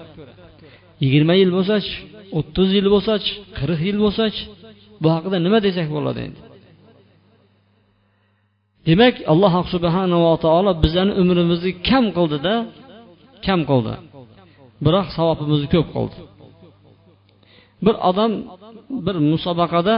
Yigirma 1.03 1.33
yil 1.41 1.51
bo'lsachi 1.57 1.93
o'ttiz 2.37 2.69
yil 2.77 2.87
bo'lsachi 2.93 3.31
qirq 3.57 3.79
yil 3.87 3.97
bo'lsachi 4.05 4.41
bu 5.01 5.07
haqida 5.15 5.37
nima 5.45 5.59
desak 5.67 5.87
bo'ladi 5.95 6.19
endi? 6.27 6.39
Demak 8.87 9.15
alloh 9.31 9.53
subhanava 9.73 10.33
taolo 10.45 10.71
bizani 10.83 11.13
umrimizni 11.21 11.71
kam 11.89 12.05
qildida 12.17 12.53
kam 13.45 13.59
qildi. 13.69 13.93
Biroq 14.85 15.07
savobimizni 15.17 15.67
ko'p 15.75 15.87
qildi. 15.95 16.17
Bir 17.85 17.95
odam 18.09 18.31
bir 19.05 19.15
musobaqada 19.31 19.95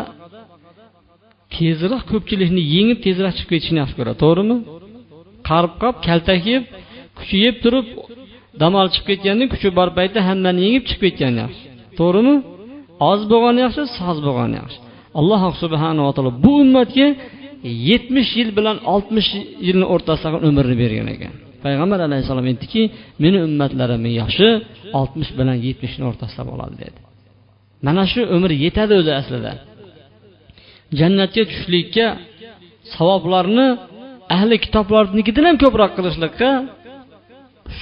tezroq 1.55 2.03
ko'pchilikni 2.11 2.61
yengib 2.75 2.99
tezroq 3.05 3.33
chiqib 3.37 3.49
ketishni 3.53 3.77
yaxshi 3.81 3.95
ko'radi 3.99 4.17
to'g'rimi? 4.23 4.57
Qarib 5.49 5.73
qolib 5.81 5.97
kaltak 6.07 6.41
yeb 6.53 6.63
kuchayib 7.21 7.55
turib 7.63 7.87
dam 8.61 8.71
olib 8.79 8.91
chiqib 8.95 9.07
ketganda 9.11 9.45
kuchi 9.53 9.67
bor 9.79 9.89
paytda 9.97 10.19
hammani 10.29 10.59
yengib 10.65 10.83
chiqib 10.89 11.03
ketgan 11.07 11.33
yaxshi 11.43 11.63
to'g'rimi? 11.99 12.35
Oz 13.11 13.21
bo'lgani 13.31 13.59
yaxshi 13.65 13.83
soz 13.99 14.17
bo'lgani 14.27 14.55
yaxshi. 14.61 14.79
Alloh 15.19 15.41
subhanava 15.63 16.11
taolo 16.15 16.31
bu 16.45 16.51
ummatga 16.63 17.07
yetmish 17.89 18.31
yil 18.39 18.49
bilan 18.57 18.77
oltmish 18.93 19.29
yilni 19.67 19.85
o'rtasidagi 19.93 20.37
umrni 20.47 20.75
bergan 20.83 21.07
ekan. 21.15 21.33
Payg'ambar 21.63 21.99
alayhissalom 22.07 22.45
aytdiki 22.51 22.81
meni 23.23 23.37
ummatlarimni 23.47 24.11
yoshi 24.21 24.49
oltmish 24.99 25.31
bilan 25.39 25.57
yetmishni 25.67 26.03
o'rtasida 26.09 26.43
bo'ladi 26.51 26.75
dedi. 26.83 26.99
Mana 27.85 28.03
shu 28.11 28.21
umr 28.35 28.51
yetadi 28.65 28.93
o'zi 28.99 29.11
aslida. 29.21 29.51
Jannatga 30.99 31.41
tushishlikka 31.49 32.05
savoblarni 32.95 33.67
ahli 34.35 34.55
kitoblarnikidan 34.65 35.45
ham 35.49 35.57
ko'proq 35.63 35.91
qilishlikka 35.97 36.49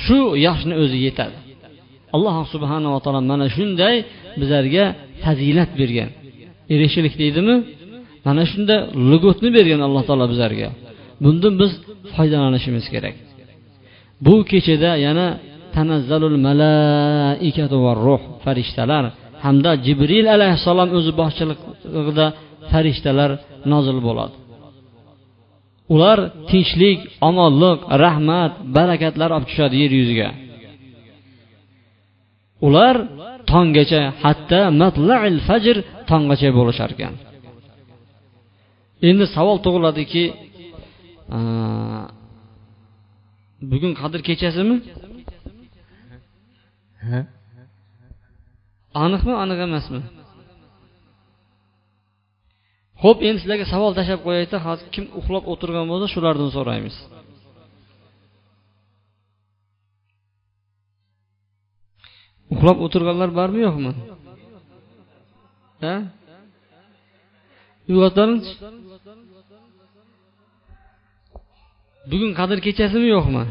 shu 0.04 0.20
yoshni 0.48 0.74
o'zi 0.84 0.98
yetadi. 1.08 1.38
Alloh 2.16 2.36
subhanava 2.54 3.00
taolo 3.04 3.22
mana 3.32 3.48
shunday 3.58 3.96
bizlarga 4.40 4.86
fazilat 5.24 5.72
bergan. 5.80 6.10
Erishishlik 6.74 7.14
deydimi? 7.22 7.56
Mana 8.28 8.44
shunday 8.52 8.80
lugutni 9.10 9.50
bergan 9.58 9.82
alloh 9.88 10.04
taolo 10.10 10.26
bizlarga. 10.34 10.70
Bundan 11.24 11.54
biz 11.62 11.72
foydalanishimiz 12.16 12.86
kerak. 12.94 13.16
Bu 14.26 14.36
kechada 14.52 14.92
yana 15.06 15.28
tanazzalul 15.76 16.38
malaikatu 16.48 17.78
va 17.86 17.94
ruh 18.06 18.22
farishtalar 18.44 19.04
hamda 19.46 19.72
jibril 19.86 20.28
alayhissalom 20.36 20.90
o'zi 20.98 21.12
boshchiligida 21.22 22.26
farishtalar 22.72 23.32
nozil 23.72 24.00
bo'ladi. 24.08 24.36
Ular 25.94 26.20
tinchlik 26.50 27.00
omonlik 27.30 27.80
rahmat 28.04 28.54
barakatlar 28.78 29.30
olib 29.36 29.48
tushadi 29.50 29.76
yer 29.84 29.92
yuziga. 30.00 30.30
Ular 32.68 32.96
tonggacha 33.52 34.02
hatto 34.24 34.62
matlail 34.82 35.36
fajr 35.48 35.78
tonggacha 36.10 36.50
bo'lishar 36.58 36.90
ekan. 36.96 37.14
Endi 39.10 39.26
savol 39.36 39.58
tug'iladiki 39.66 40.24
bugun 43.72 43.94
qadr 44.02 44.20
kechasimi 44.28 44.76
aniqmi 49.04 49.34
aniq 49.44 49.60
emasmi 49.68 50.00
ho'p 53.04 53.20
endi 53.28 53.40
sizlarga 53.42 53.66
savol 53.74 53.92
tashlab 54.00 54.22
qo'yaylikda 54.26 54.60
hozir 54.68 54.86
kim 54.96 55.06
uxlab 55.20 55.44
o'tirgan 55.52 55.86
bo'lsa 55.92 56.08
shulardan 56.14 56.50
so'raymiz. 56.58 56.96
Uxlab 62.54 62.78
o'tirganlar 62.86 63.30
bormi 63.40 63.60
yo'qmi? 63.68 63.92
Ha? 65.84 65.96
Uyg'otlaringchi 67.92 68.52
bugun 72.12 72.32
qadr 72.40 72.58
kechasimi 72.66 73.08
yo'qmi? 73.16 73.44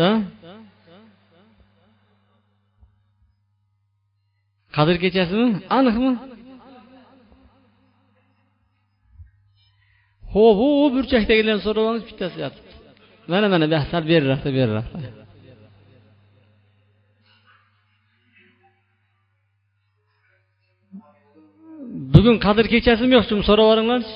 Ha? 0.00 0.10
Qadr 4.76 4.96
kechasimi? 5.04 5.48
Aniqmi? 5.78 6.12
Ho'p 10.34 10.58
u 10.66 10.68
burchakdagilarni 10.94 11.62
so'rab 11.66 11.82
olamiz 11.84 12.04
bittasi 12.10 12.36
yotibdi 12.44 12.72
mana 13.32 13.46
mana 13.52 13.66
bu 13.72 13.78
sal 13.92 14.02
beriroqda 14.10 14.50
beriroqda 14.58 14.98
bugun 22.14 22.36
qadr 22.46 22.64
kechasimi 22.72 23.12
yo'qmi 23.18 23.42
so'rab 23.48 23.64
yuboringlarchi 23.66 24.14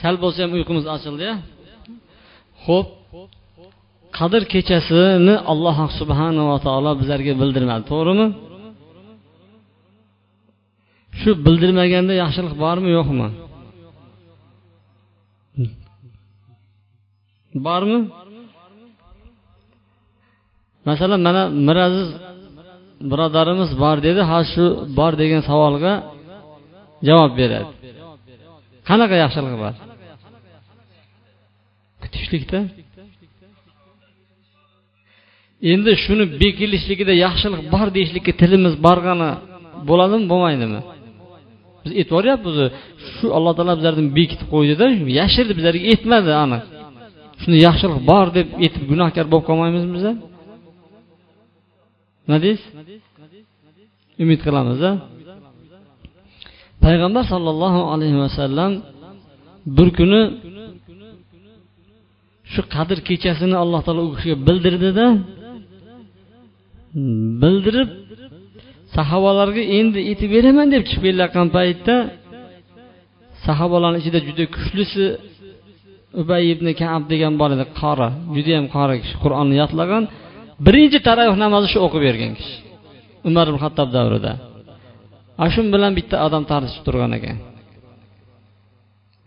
sal 0.00 0.14
bo'lsa 0.22 0.38
ham 0.44 0.52
uyqumiz 0.58 0.84
ochildi 0.94 1.28
ho'p. 2.66 2.88
Qadr 4.18 4.42
kechasini 4.52 5.34
alloh 5.52 5.76
subhanava 5.98 6.56
taolo 6.66 6.92
bizlarga 7.00 7.32
bildirmadi 7.40 7.84
to'g'rimi 7.92 8.26
shu 11.20 11.30
bildirmaganda 11.44 12.12
yaxshilik 12.22 12.54
bormi 12.64 12.90
yo'qmi? 12.98 13.28
Bormi? 17.66 17.98
Masalan 20.88 21.20
mana 21.26 21.42
miraziz 21.68 22.08
birodarimiz 23.10 23.70
bor 23.82 23.96
dedi 24.06 24.20
hozir 24.30 24.50
shu 24.54 24.64
bor 24.98 25.12
degan 25.22 25.42
savolga 25.50 25.92
javob 27.08 27.32
beradi. 27.40 27.68
Qanaqa 28.88 29.16
yaxshilik 29.24 29.54
bor? 29.62 29.74
Kutishlikda. 32.02 32.60
Endi 35.72 35.92
shuni 36.04 36.24
bekilishligida 36.42 37.14
yaxshilik 37.26 37.62
bor 37.74 37.86
deyishlikka 37.96 38.32
tilimiz 38.40 38.74
borgani 38.86 39.30
bo'ladimi 39.88 40.24
bo'lmaydimi? 40.32 40.80
Biz 41.84 41.92
aytib 42.00 42.12
shu 43.14 43.26
alloh 43.36 43.52
taolo 43.56 43.74
bizlarni 43.78 44.04
bekitib 44.18 44.48
qo'ydida 44.54 44.86
yashirdi 45.20 45.52
bizlarga 45.58 45.84
aytmadi 45.92 46.30
aniq. 46.44 46.62
Shuni 47.42 47.56
yaxshilik 47.66 48.00
bor 48.10 48.26
deb 48.38 48.48
aytib 48.64 48.82
gunohkor 48.90 49.26
bo'lib 49.32 49.46
qolmaymizmi 49.48 49.92
biza? 49.96 50.12
Nima 52.24 52.38
deysiz? 52.44 52.68
Umid 54.22 54.40
qilamiz 54.46 54.80
a 54.90 54.92
payg'ambar 56.84 57.24
sollallohu 57.32 57.80
alayhi 57.94 58.18
vasallam 58.24 58.72
bir 59.76 59.88
kuni 59.98 60.22
shu 62.52 62.60
qadr 62.74 62.98
kechasini 63.08 63.56
alloh 63.62 63.80
taolo 63.86 64.02
u 64.08 64.10
kishiga 64.16 64.36
bildirdida 64.48 65.06
bildirib 67.42 67.90
sahobalarga 68.96 69.62
endi 69.78 69.98
aytib 70.10 70.30
beraman 70.36 70.66
deb 70.74 70.82
chiqib 70.88 71.04
kelayotgan 71.08 71.48
paytda 71.56 71.96
sahobalarni 73.46 73.98
ichida 74.02 74.18
juda 74.28 74.44
kuchlisi 74.56 75.04
ubay 76.20 76.42
ibn 76.54 76.66
kab 76.80 77.02
degan 77.12 77.34
bor 77.40 77.50
edi 77.56 77.66
qori 77.80 78.08
judayam 78.36 78.66
qori 78.74 78.94
kishi 79.02 79.16
qur'onni 79.24 79.54
yodlagan. 79.62 80.02
Birinchi 80.66 80.98
taravih 81.08 81.36
namozi 81.44 81.66
shu 81.72 81.78
o'qib 81.86 82.02
bergan 82.08 82.32
kishi 82.38 82.56
umar 83.28 83.46
ibn 83.50 83.58
hattob 83.64 83.88
davrida. 83.96 84.32
Ana 85.40 85.50
shu 85.54 85.60
bilan 85.74 85.92
bitta 85.98 86.16
odam 86.26 86.42
tortishib 86.50 86.82
turgan 86.86 87.12
ekan. 87.18 87.36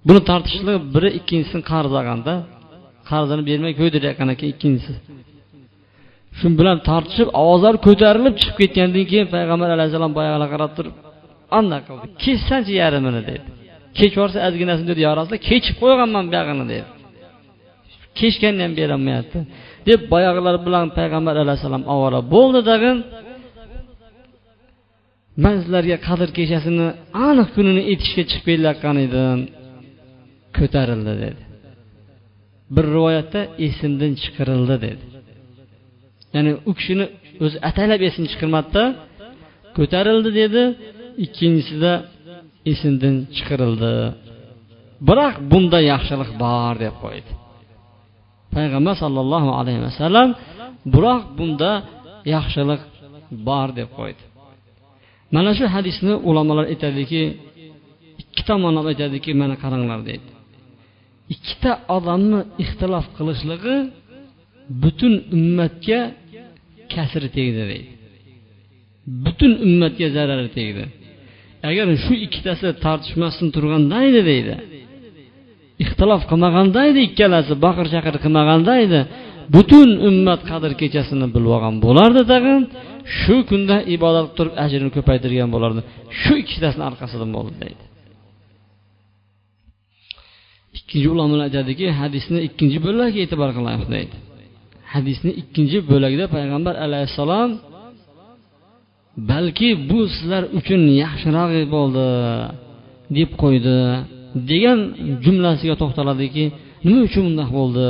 Buni 0.08 0.21
tortishlik 0.30 0.78
biri 0.95 1.10
ikkinchisini 1.19 1.63
qarz 1.71 1.91
olganda 1.99 2.34
qarzini 3.10 3.43
bermay 3.49 3.73
ko'ydirayotgan 3.80 4.30
ekan 4.34 4.47
ikkinchisi 4.54 4.93
shu 6.39 6.48
bilan 6.60 6.78
tortishib 6.89 7.30
ovozlari 7.41 7.78
ko'tarilib 7.88 8.36
chiqib 8.41 8.58
ketgandan 8.62 9.06
keyin 9.12 9.28
payg'ambar 9.36 9.69
alayhissalom 9.76 10.12
boyag'ilar 10.17 10.50
qarab 10.56 10.71
turib 10.78 10.95
anaqa 11.60 11.91
qildi 12.00 12.08
kessanchi 12.24 12.71
yarmini 12.82 13.21
dedi. 13.30 13.48
Kechib 13.98 14.15
yuborsa 14.17 14.39
ozginasini 14.48 14.88
dedi. 14.91 15.00
Yo 15.08 15.12
rasululloh 15.17 15.43
kechib 15.52 15.76
qo'yganman 15.82 16.26
buyog'ini 16.32 16.65
dedi. 16.71 16.86
Kechganni 18.19 18.62
ham 18.65 18.74
berolmayapti 18.80 19.39
deb 19.89 20.02
boyag'ilar 20.13 20.56
bilan 20.67 20.86
payg'ambar 20.98 21.36
alayhissalom 21.43 21.84
ovora 21.93 22.19
bo'ldi 22.34 22.62
tag'in 22.71 22.98
man 25.43 25.56
sizlarga 25.62 25.98
qadr 26.08 26.30
kechasini 26.38 26.88
aniq 27.28 27.50
kunini 27.56 27.82
aytishga 27.91 28.24
chiqib 28.32 28.45
kelayotgan 28.50 28.98
edim 29.06 29.39
ko'tarildi 30.58 31.13
dedi. 31.24 31.41
Bir 32.76 32.86
rivoyatda 32.95 33.41
esimdan 33.67 34.12
chiqarildi 34.21 34.78
dedi. 34.88 35.04
Ya'ni 36.36 36.52
u 36.69 36.71
kishini 36.78 37.06
o'zi 37.43 37.58
ataylab 37.69 38.02
esini 38.08 38.28
chiqarmadida 38.32 38.84
ko'tarildi 39.78 40.30
dedi. 40.41 40.63
Ikkinchisida 41.26 41.93
esimdan 42.71 43.15
chiqarildi 43.36 43.93
biroq 45.08 45.36
bunda 45.52 45.80
yaxshilik 45.91 46.32
bor 46.43 46.74
deb 46.84 46.95
qo'ydi. 47.04 47.32
Payg'ambar 48.56 48.95
sollallohu 49.04 49.50
alayhi 49.60 49.82
vasallam 49.88 50.30
biroq 50.93 51.21
bunda 51.38 51.71
yaxshilik 52.36 52.82
bor 53.48 53.67
deb 53.80 53.89
qo'ydi. 53.98 54.24
Mana 55.36 55.52
shu 55.58 55.65
hadisni 55.76 56.13
ulamolar 56.30 56.65
aytadiki 56.74 57.21
ikki 58.21 58.41
tomonlama 58.50 58.88
aytadiki 58.93 59.32
mana 59.41 59.56
qaranglar 59.63 60.00
deydi. 60.10 60.30
Ikkita 61.34 61.71
odamni 61.98 62.39
ixtilof 62.63 63.06
qilishligi 63.17 63.76
butun 64.84 65.13
ummatga 65.36 66.00
kasri 66.97 67.29
tegdi 67.38 67.63
deydi. 67.71 67.91
Butun 69.23 69.51
ummatga 69.65 70.08
zarari 70.15 70.49
tegdi. 70.58 70.84
Agar 71.69 71.88
shu 72.05 72.13
ikkitasi 72.25 72.67
tortishmasdan 72.86 73.49
turganda 73.55 73.97
edi 74.10 74.21
deydi. 74.31 74.55
Ixtilof 75.84 76.23
qilmaganda 76.31 76.79
edi 76.91 76.99
ikkalasi 77.10 77.53
baqir 77.65 77.88
chaqir 77.93 78.15
qilmaganda 78.23 78.73
edi. 78.86 79.01
Butun 79.55 79.89
ummat 80.10 80.41
qadr 80.49 80.71
kechasini 80.81 81.27
bilib 81.36 81.51
olgan 81.55 81.75
bo'lardi 81.86 82.21
tag'in. 82.31 82.62
Shu 83.19 83.36
kunda 83.49 83.75
ibodat 83.95 84.25
qilib 84.25 84.36
turib 84.38 84.53
ajrini 84.63 84.89
ko'paytirgan 84.95 85.49
bo'lardi. 85.55 85.81
Shu 86.21 86.34
ikkitasini 86.43 86.84
orqasidan 86.89 87.29
bo'ldi 87.38 87.53
deydi. 87.63 87.84
Ikkinchi 90.77 91.08
ulamolar 91.13 91.45
aytadiki 91.49 91.86
hadisni 91.99 92.39
ikkinchi 92.47 92.77
bo'lagiga 92.86 93.21
e'tibor 93.25 93.49
qilaylik 93.58 93.89
deydi. 93.95 94.15
Hadisni 94.95 95.31
ikkinchi 95.41 95.77
bo'lagida 95.91 96.25
payg'ambar 96.36 96.75
alayhissalom 96.86 97.49
balki 99.31 99.69
bu 99.89 99.99
sizlar 100.15 100.43
uchun 100.60 100.81
yaxshiroq 101.03 101.51
bo'ldi 101.75 102.08
deb 103.17 103.29
qo'ydi 103.41 103.77
degan 104.51 104.79
jumlasiga 105.25 105.75
to'xtaladiki 105.81 106.43
nima 106.86 106.99
uchun 107.08 107.23
bundoq 107.27 107.49
bo'ldi? 107.60 107.89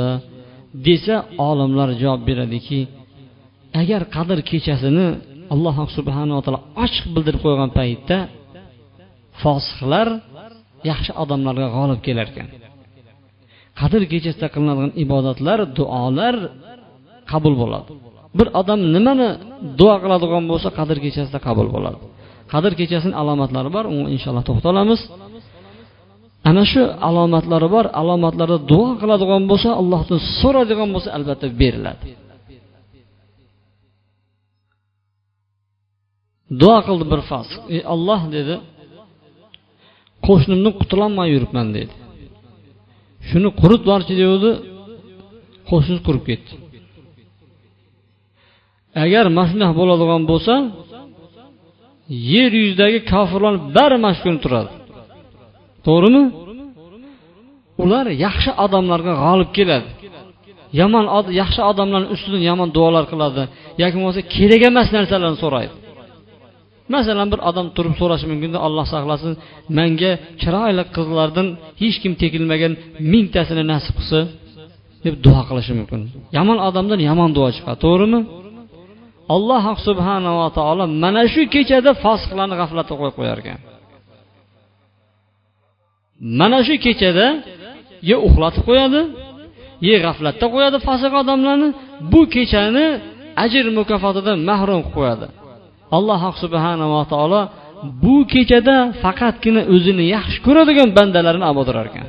desa 0.86 1.16
olimlar 1.48 1.88
javob 2.02 2.22
beradiki 2.28 2.80
agar 3.82 4.02
qadr 4.16 4.38
kechasini 4.50 5.06
alloh 5.54 5.76
subhanava 5.96 6.40
taolo 6.44 6.60
ochiq 6.84 7.04
bildirib 7.14 7.40
qo'ygan 7.44 7.70
paytda 7.78 8.18
fosiqlar 9.42 10.08
yaxshi 10.90 11.12
odamlarga 11.22 11.66
g'olib 11.76 12.00
kelar 12.06 12.26
ekan 12.32 12.48
qadr 13.80 14.02
kechasida 14.12 14.46
qilinadigan 14.54 14.92
ibodatlar 15.04 15.58
duolar 15.78 16.36
qabul 17.30 17.54
bo'ladi. 17.62 17.88
Bir 18.38 18.48
odam 18.60 18.80
nimani 18.94 19.28
duo 19.78 19.94
qiladigan 20.02 20.44
bo'lsa 20.50 20.68
qadr 20.78 20.96
kechasida 21.04 21.38
qabul 21.46 21.68
bo'ladi. 21.74 21.98
Qadr 22.52 22.72
kechasini 22.80 23.14
alomatlari 23.22 23.70
bor 23.76 23.84
unga 23.92 24.08
inshaalloh 24.16 24.44
to'xtalamiz 24.50 25.00
ana 26.48 26.62
shu 26.72 26.82
alomatlari 27.08 27.68
bor 27.74 27.84
alomatlarda 28.00 28.58
duo 28.70 28.88
qiladigan 29.00 29.42
bo'lsa 29.50 29.68
allohdan 29.80 30.18
so'raydigan 30.40 30.88
bo'lsa 30.94 31.08
albatta 31.16 31.46
beriladi. 31.60 32.06
Duo 36.60 36.78
qildi 36.86 37.04
bir 37.12 37.20
fasiq 37.30 37.62
ey 37.74 37.82
olloh 37.94 38.20
dedi 38.36 38.54
qo'shnimdan 40.26 40.72
qutulolmay 40.80 41.28
yuribman 41.34 41.68
dedi. 41.76 41.94
Shuni 43.28 43.48
quritborchi 43.60 44.14
devdi 44.22 44.50
qo'shnisi 45.70 46.02
qurib 46.06 46.24
ketdi 46.30 46.52
agar 49.04 49.26
mana 49.38 49.68
bo'ladigan 49.78 50.22
bo'lsa 50.30 50.54
yer 52.32 52.50
yuzidagi 52.62 52.98
kofirlarni 53.12 53.60
bari 53.76 53.96
mana 54.02 54.14
shu 54.16 54.22
kuni 54.26 54.38
turadi. 54.44 54.70
To'g'rimi? 55.86 56.22
Ular 57.82 58.06
yaxshi 58.26 58.50
odamlarga 58.64 59.12
g'olib 59.24 59.50
keladi. 59.58 59.88
Yomon 60.80 61.04
yaxshi 61.40 61.60
odamlarni 61.70 62.08
ustidan 62.14 62.42
yomon 62.50 62.68
duolar 62.76 63.04
qiladi. 63.12 63.42
Yoki 63.82 63.94
bo'lmasa 63.98 64.20
kerak 64.34 64.62
emas 64.70 64.88
narsalarni 64.96 65.38
so'raydi. 65.44 65.74
Masalan 66.94 67.28
bir 67.32 67.40
odam 67.50 67.66
turib 67.76 67.94
so'rashi 68.00 68.26
mumkinda 68.32 68.58
alloh 68.66 68.86
saqlasin 68.94 69.32
manga 69.78 70.12
chiroyli 70.42 70.84
qizlardan 70.96 71.46
hech 71.82 71.96
kim 72.02 72.12
tekilmagan 72.22 72.72
mingtasini 73.12 73.64
nasib 73.72 73.94
qilsa 73.98 74.18
deb 75.04 75.14
duo 75.24 75.40
qilishi 75.48 75.72
mumkin. 75.78 76.00
Yomon 76.36 76.58
odamdan 76.68 77.00
yomon 77.08 77.30
duo 77.36 77.48
chiqadi. 77.56 77.78
To'g'rimi? 77.84 78.20
Alloh 79.34 79.64
subhanava 79.86 80.46
taolo 80.58 80.84
mana 81.02 81.22
shu 81.32 81.42
kechada 81.54 81.90
fosiqlarni 82.04 82.54
g'aflatga 82.60 82.94
qo'yib 83.00 83.14
qo'yar 83.18 83.38
ekan 83.42 83.58
mana 86.40 86.58
shu 86.66 86.74
kechada 86.86 87.26
yo 88.10 88.16
uxlatib 88.28 88.62
qo'yadi 88.68 89.00
ye 89.88 89.96
g'aflatda 90.04 90.46
qo'yadi 90.54 90.78
fosiq 90.88 91.12
odamlarni 91.22 91.68
bu 92.12 92.20
kechani 92.34 92.86
ajr 93.44 93.64
mukofotidan 93.78 94.38
mahrum 94.50 94.80
qilib 94.82 94.94
qo'yadi. 94.98 95.26
Alloh 95.96 96.22
subhanava 96.42 97.02
taolo 97.12 97.40
bu 98.02 98.16
kechada 98.32 98.76
faqatgina 99.02 99.62
o'zini 99.74 100.04
yaxshi 100.16 100.38
ko'radigan 100.46 100.88
bandalarini 100.98 101.46
olib 101.50 101.60
o'tirar 101.62 101.86
ekan 101.90 102.06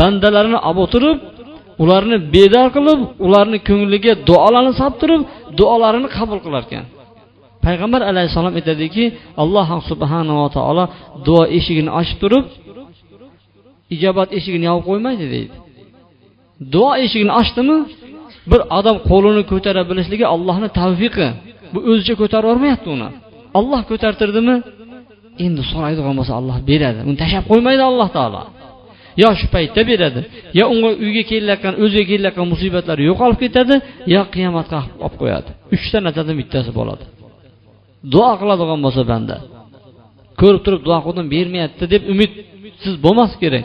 bandalarini 0.00 0.58
olib 0.68 0.78
o'tirib 0.84 1.18
ularni 1.82 2.16
bedor 2.34 2.66
qilib 2.76 3.00
ularni 3.26 3.58
ko'ngliga 3.68 4.12
duolarni 4.28 4.72
solib 4.80 4.96
turib 5.02 5.20
duolarini 5.58 6.08
qabul 6.16 6.38
qilar 6.44 6.62
ekan 6.68 6.84
payg'ambar 7.64 8.00
alayhissalom 8.10 8.54
aytadiki 8.60 9.04
alloh 9.42 9.68
subhanava 9.90 10.46
taolo 10.56 10.84
duo 11.26 11.42
eshigini 11.58 11.90
ochib 12.00 12.18
turib 12.22 12.44
ijobat 13.94 14.28
eshigini 14.38 14.66
yopib 14.70 14.84
qo'ymaydi 14.90 15.24
deydi. 15.34 15.54
Duo 16.74 16.90
eshigini 17.04 17.32
ochdimi 17.40 17.76
bir 18.50 18.60
odam 18.78 18.96
qo'lini 19.10 19.42
ko'tara 19.52 19.82
bilishligi 19.90 20.26
allohni 20.34 20.68
tavfiqi. 20.78 21.28
Bu 21.72 21.78
o'zicha 21.90 22.14
ko'tarib 22.20 22.46
yubormayapti 22.48 22.88
uni. 22.96 23.08
Olloh 23.58 23.80
ko'tartirdimi? 23.90 24.56
Endi 25.44 25.62
so'raydigan 25.70 26.14
bo'lsa 26.18 26.32
olloh 26.40 26.56
beradi. 26.70 27.00
Uni 27.08 27.16
tashlab 27.22 27.44
qo'ymaydi 27.50 27.82
alloh 27.90 28.08
taolo. 28.16 28.42
Yo 29.22 29.28
shu 29.38 29.46
paytda 29.54 29.80
beradi. 29.90 30.20
Yo 30.58 30.64
unga 30.74 30.90
uyga 31.04 31.22
kelayotgan 31.30 31.74
o'ziga 31.84 32.06
kelayotgan 32.12 32.46
musibatlar 32.52 32.98
yo'qolib 33.08 33.38
ketadi 33.44 33.74
yo 34.14 34.22
qiyomatga 34.34 34.78
olib 35.04 35.16
qo'yadi. 35.20 35.48
Uchta 35.74 35.98
narsadan 36.06 36.36
bittasi 36.40 36.70
bo'ladi. 36.78 37.04
Duo 38.12 38.30
qiladigan 38.40 38.80
bo'lsa 38.84 39.02
banda. 39.12 39.36
Ko'rib 40.40 40.60
turib 40.64 40.82
duo 40.88 40.98
qildim 41.06 41.26
bermayapti 41.34 41.84
deb 41.94 42.02
umidsiz 42.12 42.94
bo'lmas 43.04 43.32
kerak. 43.42 43.64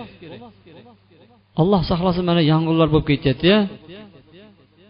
Alloh 1.61 1.81
saqlasin 1.91 2.23
mana 2.29 2.41
yong'inlar 2.51 2.87
bo'lib 2.93 3.07
ketyaptiya 3.11 3.57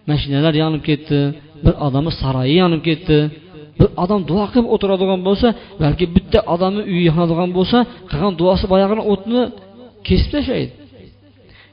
mashinalar 0.09 0.53
yonib 0.63 0.83
ketdi 0.89 1.19
bir 1.65 1.73
odamni 1.85 2.11
saroyi 2.21 2.55
yonib 2.63 2.81
ketdi. 2.89 3.17
Bir 3.79 3.89
odam 4.03 4.21
duo 4.29 4.45
qilib 4.51 4.67
o'tiradigan 4.73 5.21
bo'lsa 5.27 5.47
balki 5.83 6.05
bitta 6.15 6.39
odamni 6.53 6.81
uyi 6.91 7.03
yonadigan 7.09 7.49
bo'lsa 7.57 7.77
qilgan 8.11 8.33
duosi 8.39 8.65
boyag'ini 8.73 9.03
o'tni 9.13 9.41
kesib 10.07 10.29
tashlaydi 10.35 10.73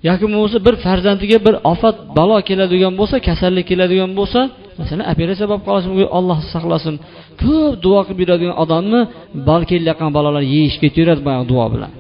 yoki 0.09 0.25
bo'lmasa 0.33 0.59
bir 0.67 0.75
farzandiga 0.85 1.39
bir 1.47 1.55
ofat 1.73 1.97
balo 2.19 2.37
keladigan 2.49 2.95
bo'lsa 3.01 3.17
kasallik 3.29 3.65
keladigan 3.71 4.13
bo'lsa 4.19 4.41
masalan 4.81 5.05
operatsiya 5.13 5.47
bo'lib 5.51 5.65
qolishi 5.69 5.89
mumkin 5.91 6.09
alloh 6.19 6.39
saqlasin. 6.55 6.95
Ko'p 7.43 7.73
duo 7.85 8.01
qilib 8.07 8.19
yuradigan 8.23 8.57
odamni 8.65 9.01
bal 9.49 9.63
kelayotgan 9.71 10.11
balolar 10.17 10.45
yeyish 10.55 10.77
ketaveradi 10.83 11.23
boyagi 11.27 11.47
duo 11.53 11.67
bilan. 11.75 11.93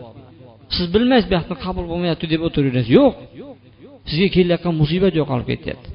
Siz 0.76 0.86
bilmaysiz 0.94 1.26
bu 1.30 1.34
yoqda 1.38 1.54
qabul 1.64 1.84
bo'lmayapti 1.90 2.26
deb 2.32 2.40
o'tiraverasiz 2.46 2.90
yo'q. 2.98 3.12
Sizga 4.08 4.28
kelayotgan 4.36 4.74
musibat 4.82 5.12
yo'qolib 5.20 5.46
ketyapti. 5.52 5.88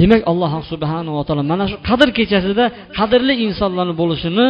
Demak 0.00 0.22
alloh 0.30 0.52
subhanava 0.72 1.22
taolo 1.26 1.42
mana 1.52 1.64
shu 1.70 1.76
qadr 1.88 2.08
kechasida 2.18 2.64
qadrli 2.98 3.34
insonlarni 3.46 3.94
bo'lishini 4.00 4.46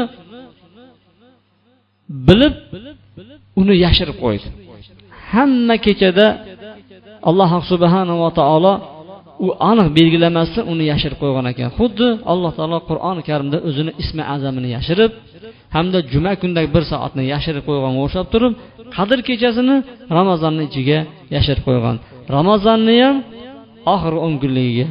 bilib 2.29 2.55
uni 3.61 3.75
yashirib 3.85 4.17
qo'ydi. 4.25 4.47
Hamma 5.33 5.77
kechada 5.87 6.27
alloh 7.29 7.51
subhanava 7.71 8.29
taolo 8.41 8.73
u 9.47 9.49
aniq 9.71 9.89
belgilamasdan 9.99 10.65
uni 10.73 10.85
yashirib 10.93 11.19
qo'ygan 11.23 11.47
ekan. 11.53 11.69
Xuddi 11.79 12.09
alloh 12.33 12.53
taolo 12.59 12.79
qur'oni 12.91 13.23
karimda 13.29 13.59
o'zini 13.69 13.93
ismi 14.03 14.23
azamini 14.35 14.69
yashirib 14.77 15.13
hamda 15.77 15.99
juma 16.13 16.33
kundagi 16.43 16.69
bir 16.75 16.85
soatni 16.93 17.23
yashirib 17.35 17.63
qo'yganga 17.69 18.01
o'xshab 18.07 18.27
turib 18.35 18.53
qadr 18.97 19.19
kechasini 19.29 19.77
ramazonni 20.19 20.63
ichiga 20.69 20.99
yashirib 21.37 21.63
qo'ygan. 21.69 21.97
Ramazonni 22.37 22.95
ham 23.05 23.17
oxirgi 23.95 24.21
o'n 24.27 24.35
kunligiga 24.43 24.87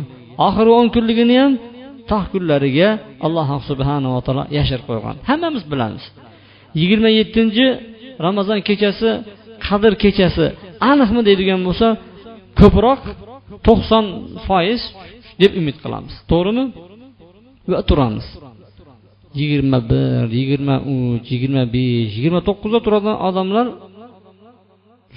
oxirgi 0.48 0.74
o'n 0.80 0.88
kunligini 0.96 1.36
ham 1.42 1.52
tog' 2.12 2.28
kunlariga 2.34 2.90
alloh 3.26 3.50
subhanava 3.70 4.20
taolo 4.26 4.44
yashirib 4.58 4.86
qo'ygan. 4.90 5.16
Hammamiz 5.30 5.64
bilamiz. 5.72 6.04
Yigirma 6.80 7.10
yettinchi 7.20 7.66
ramazon 8.26 8.60
kechasi 8.68 9.10
qadr 9.68 9.94
kechasi 10.04 10.46
aniqmi 10.92 11.22
deydigan 11.28 11.60
bo'lsa 11.68 11.88
ko'proq 12.60 13.02
to'qson 13.68 14.06
foiz 14.48 14.82
deb 15.42 15.52
umid 15.60 15.78
qilamiz. 15.84 16.14
To'g'rimi? 16.32 16.66
Va 17.72 17.80
turamiz. 17.90 18.28
Yigirma 19.40 19.80
bir 19.92 20.26
yigirma 20.38 20.76
uch 20.94 21.28
yigirma 21.34 21.64
besh 21.76 22.12
yigirma 22.18 22.42
to'qqizda 22.48 22.80
turadigan 22.86 23.18
odamlar 23.28 23.66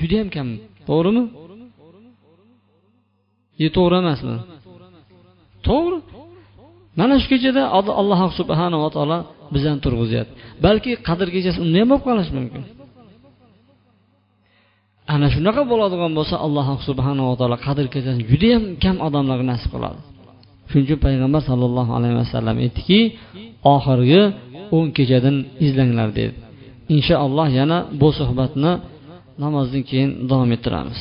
judayam 0.01 0.29
kam. 0.35 0.49
To'g'rimi? 0.89 1.23
E 3.65 3.67
to'g'ri 3.77 3.97
emasmi? 4.03 4.37
To'g'ri. 5.69 5.99
Mana 6.99 7.15
shu 7.23 7.27
kechada 7.33 7.63
alloh 7.79 8.21
subhanava 8.39 8.89
taolo 8.97 9.19
bizani 9.55 9.79
turg'izyapti 9.85 10.33
balki 10.67 10.91
qadr 11.09 11.29
kechasi 11.35 11.59
unday 11.65 11.81
ham 11.83 11.89
bo'lib 11.91 12.05
qolishi 12.09 12.33
mumkin. 12.39 12.63
Ana 15.13 15.27
shunaqa 15.35 15.63
bo'ladigan 15.73 16.13
bo'lsa 16.19 16.37
alloh 16.47 16.67
subhanava 16.89 17.33
taolo 17.41 17.57
qadr 17.67 17.85
kechasini 17.95 18.25
judayam 18.33 18.63
kam 18.83 18.97
odamlarga 19.07 19.45
nasib 19.53 19.71
qiladi. 19.75 20.01
Shuning 20.69 20.85
uchun 20.87 20.99
payg'ambar 21.07 21.43
sollallohu 21.51 21.93
alayhi 21.99 22.17
vasallam 22.23 22.57
aytdiki 22.65 23.01
oxirgi 23.75 24.23
o'n 24.77 24.87
kechadan 24.97 25.37
izlanglar 25.67 26.09
dedi. 26.19 26.35
Inshaalloh 26.97 27.49
yana 27.61 27.79
bu 28.01 28.09
suhbatni 28.19 28.73
namozdan 29.43 29.83
keyin 29.91 30.11
davom 30.31 30.51
ettiramiz. 30.57 31.01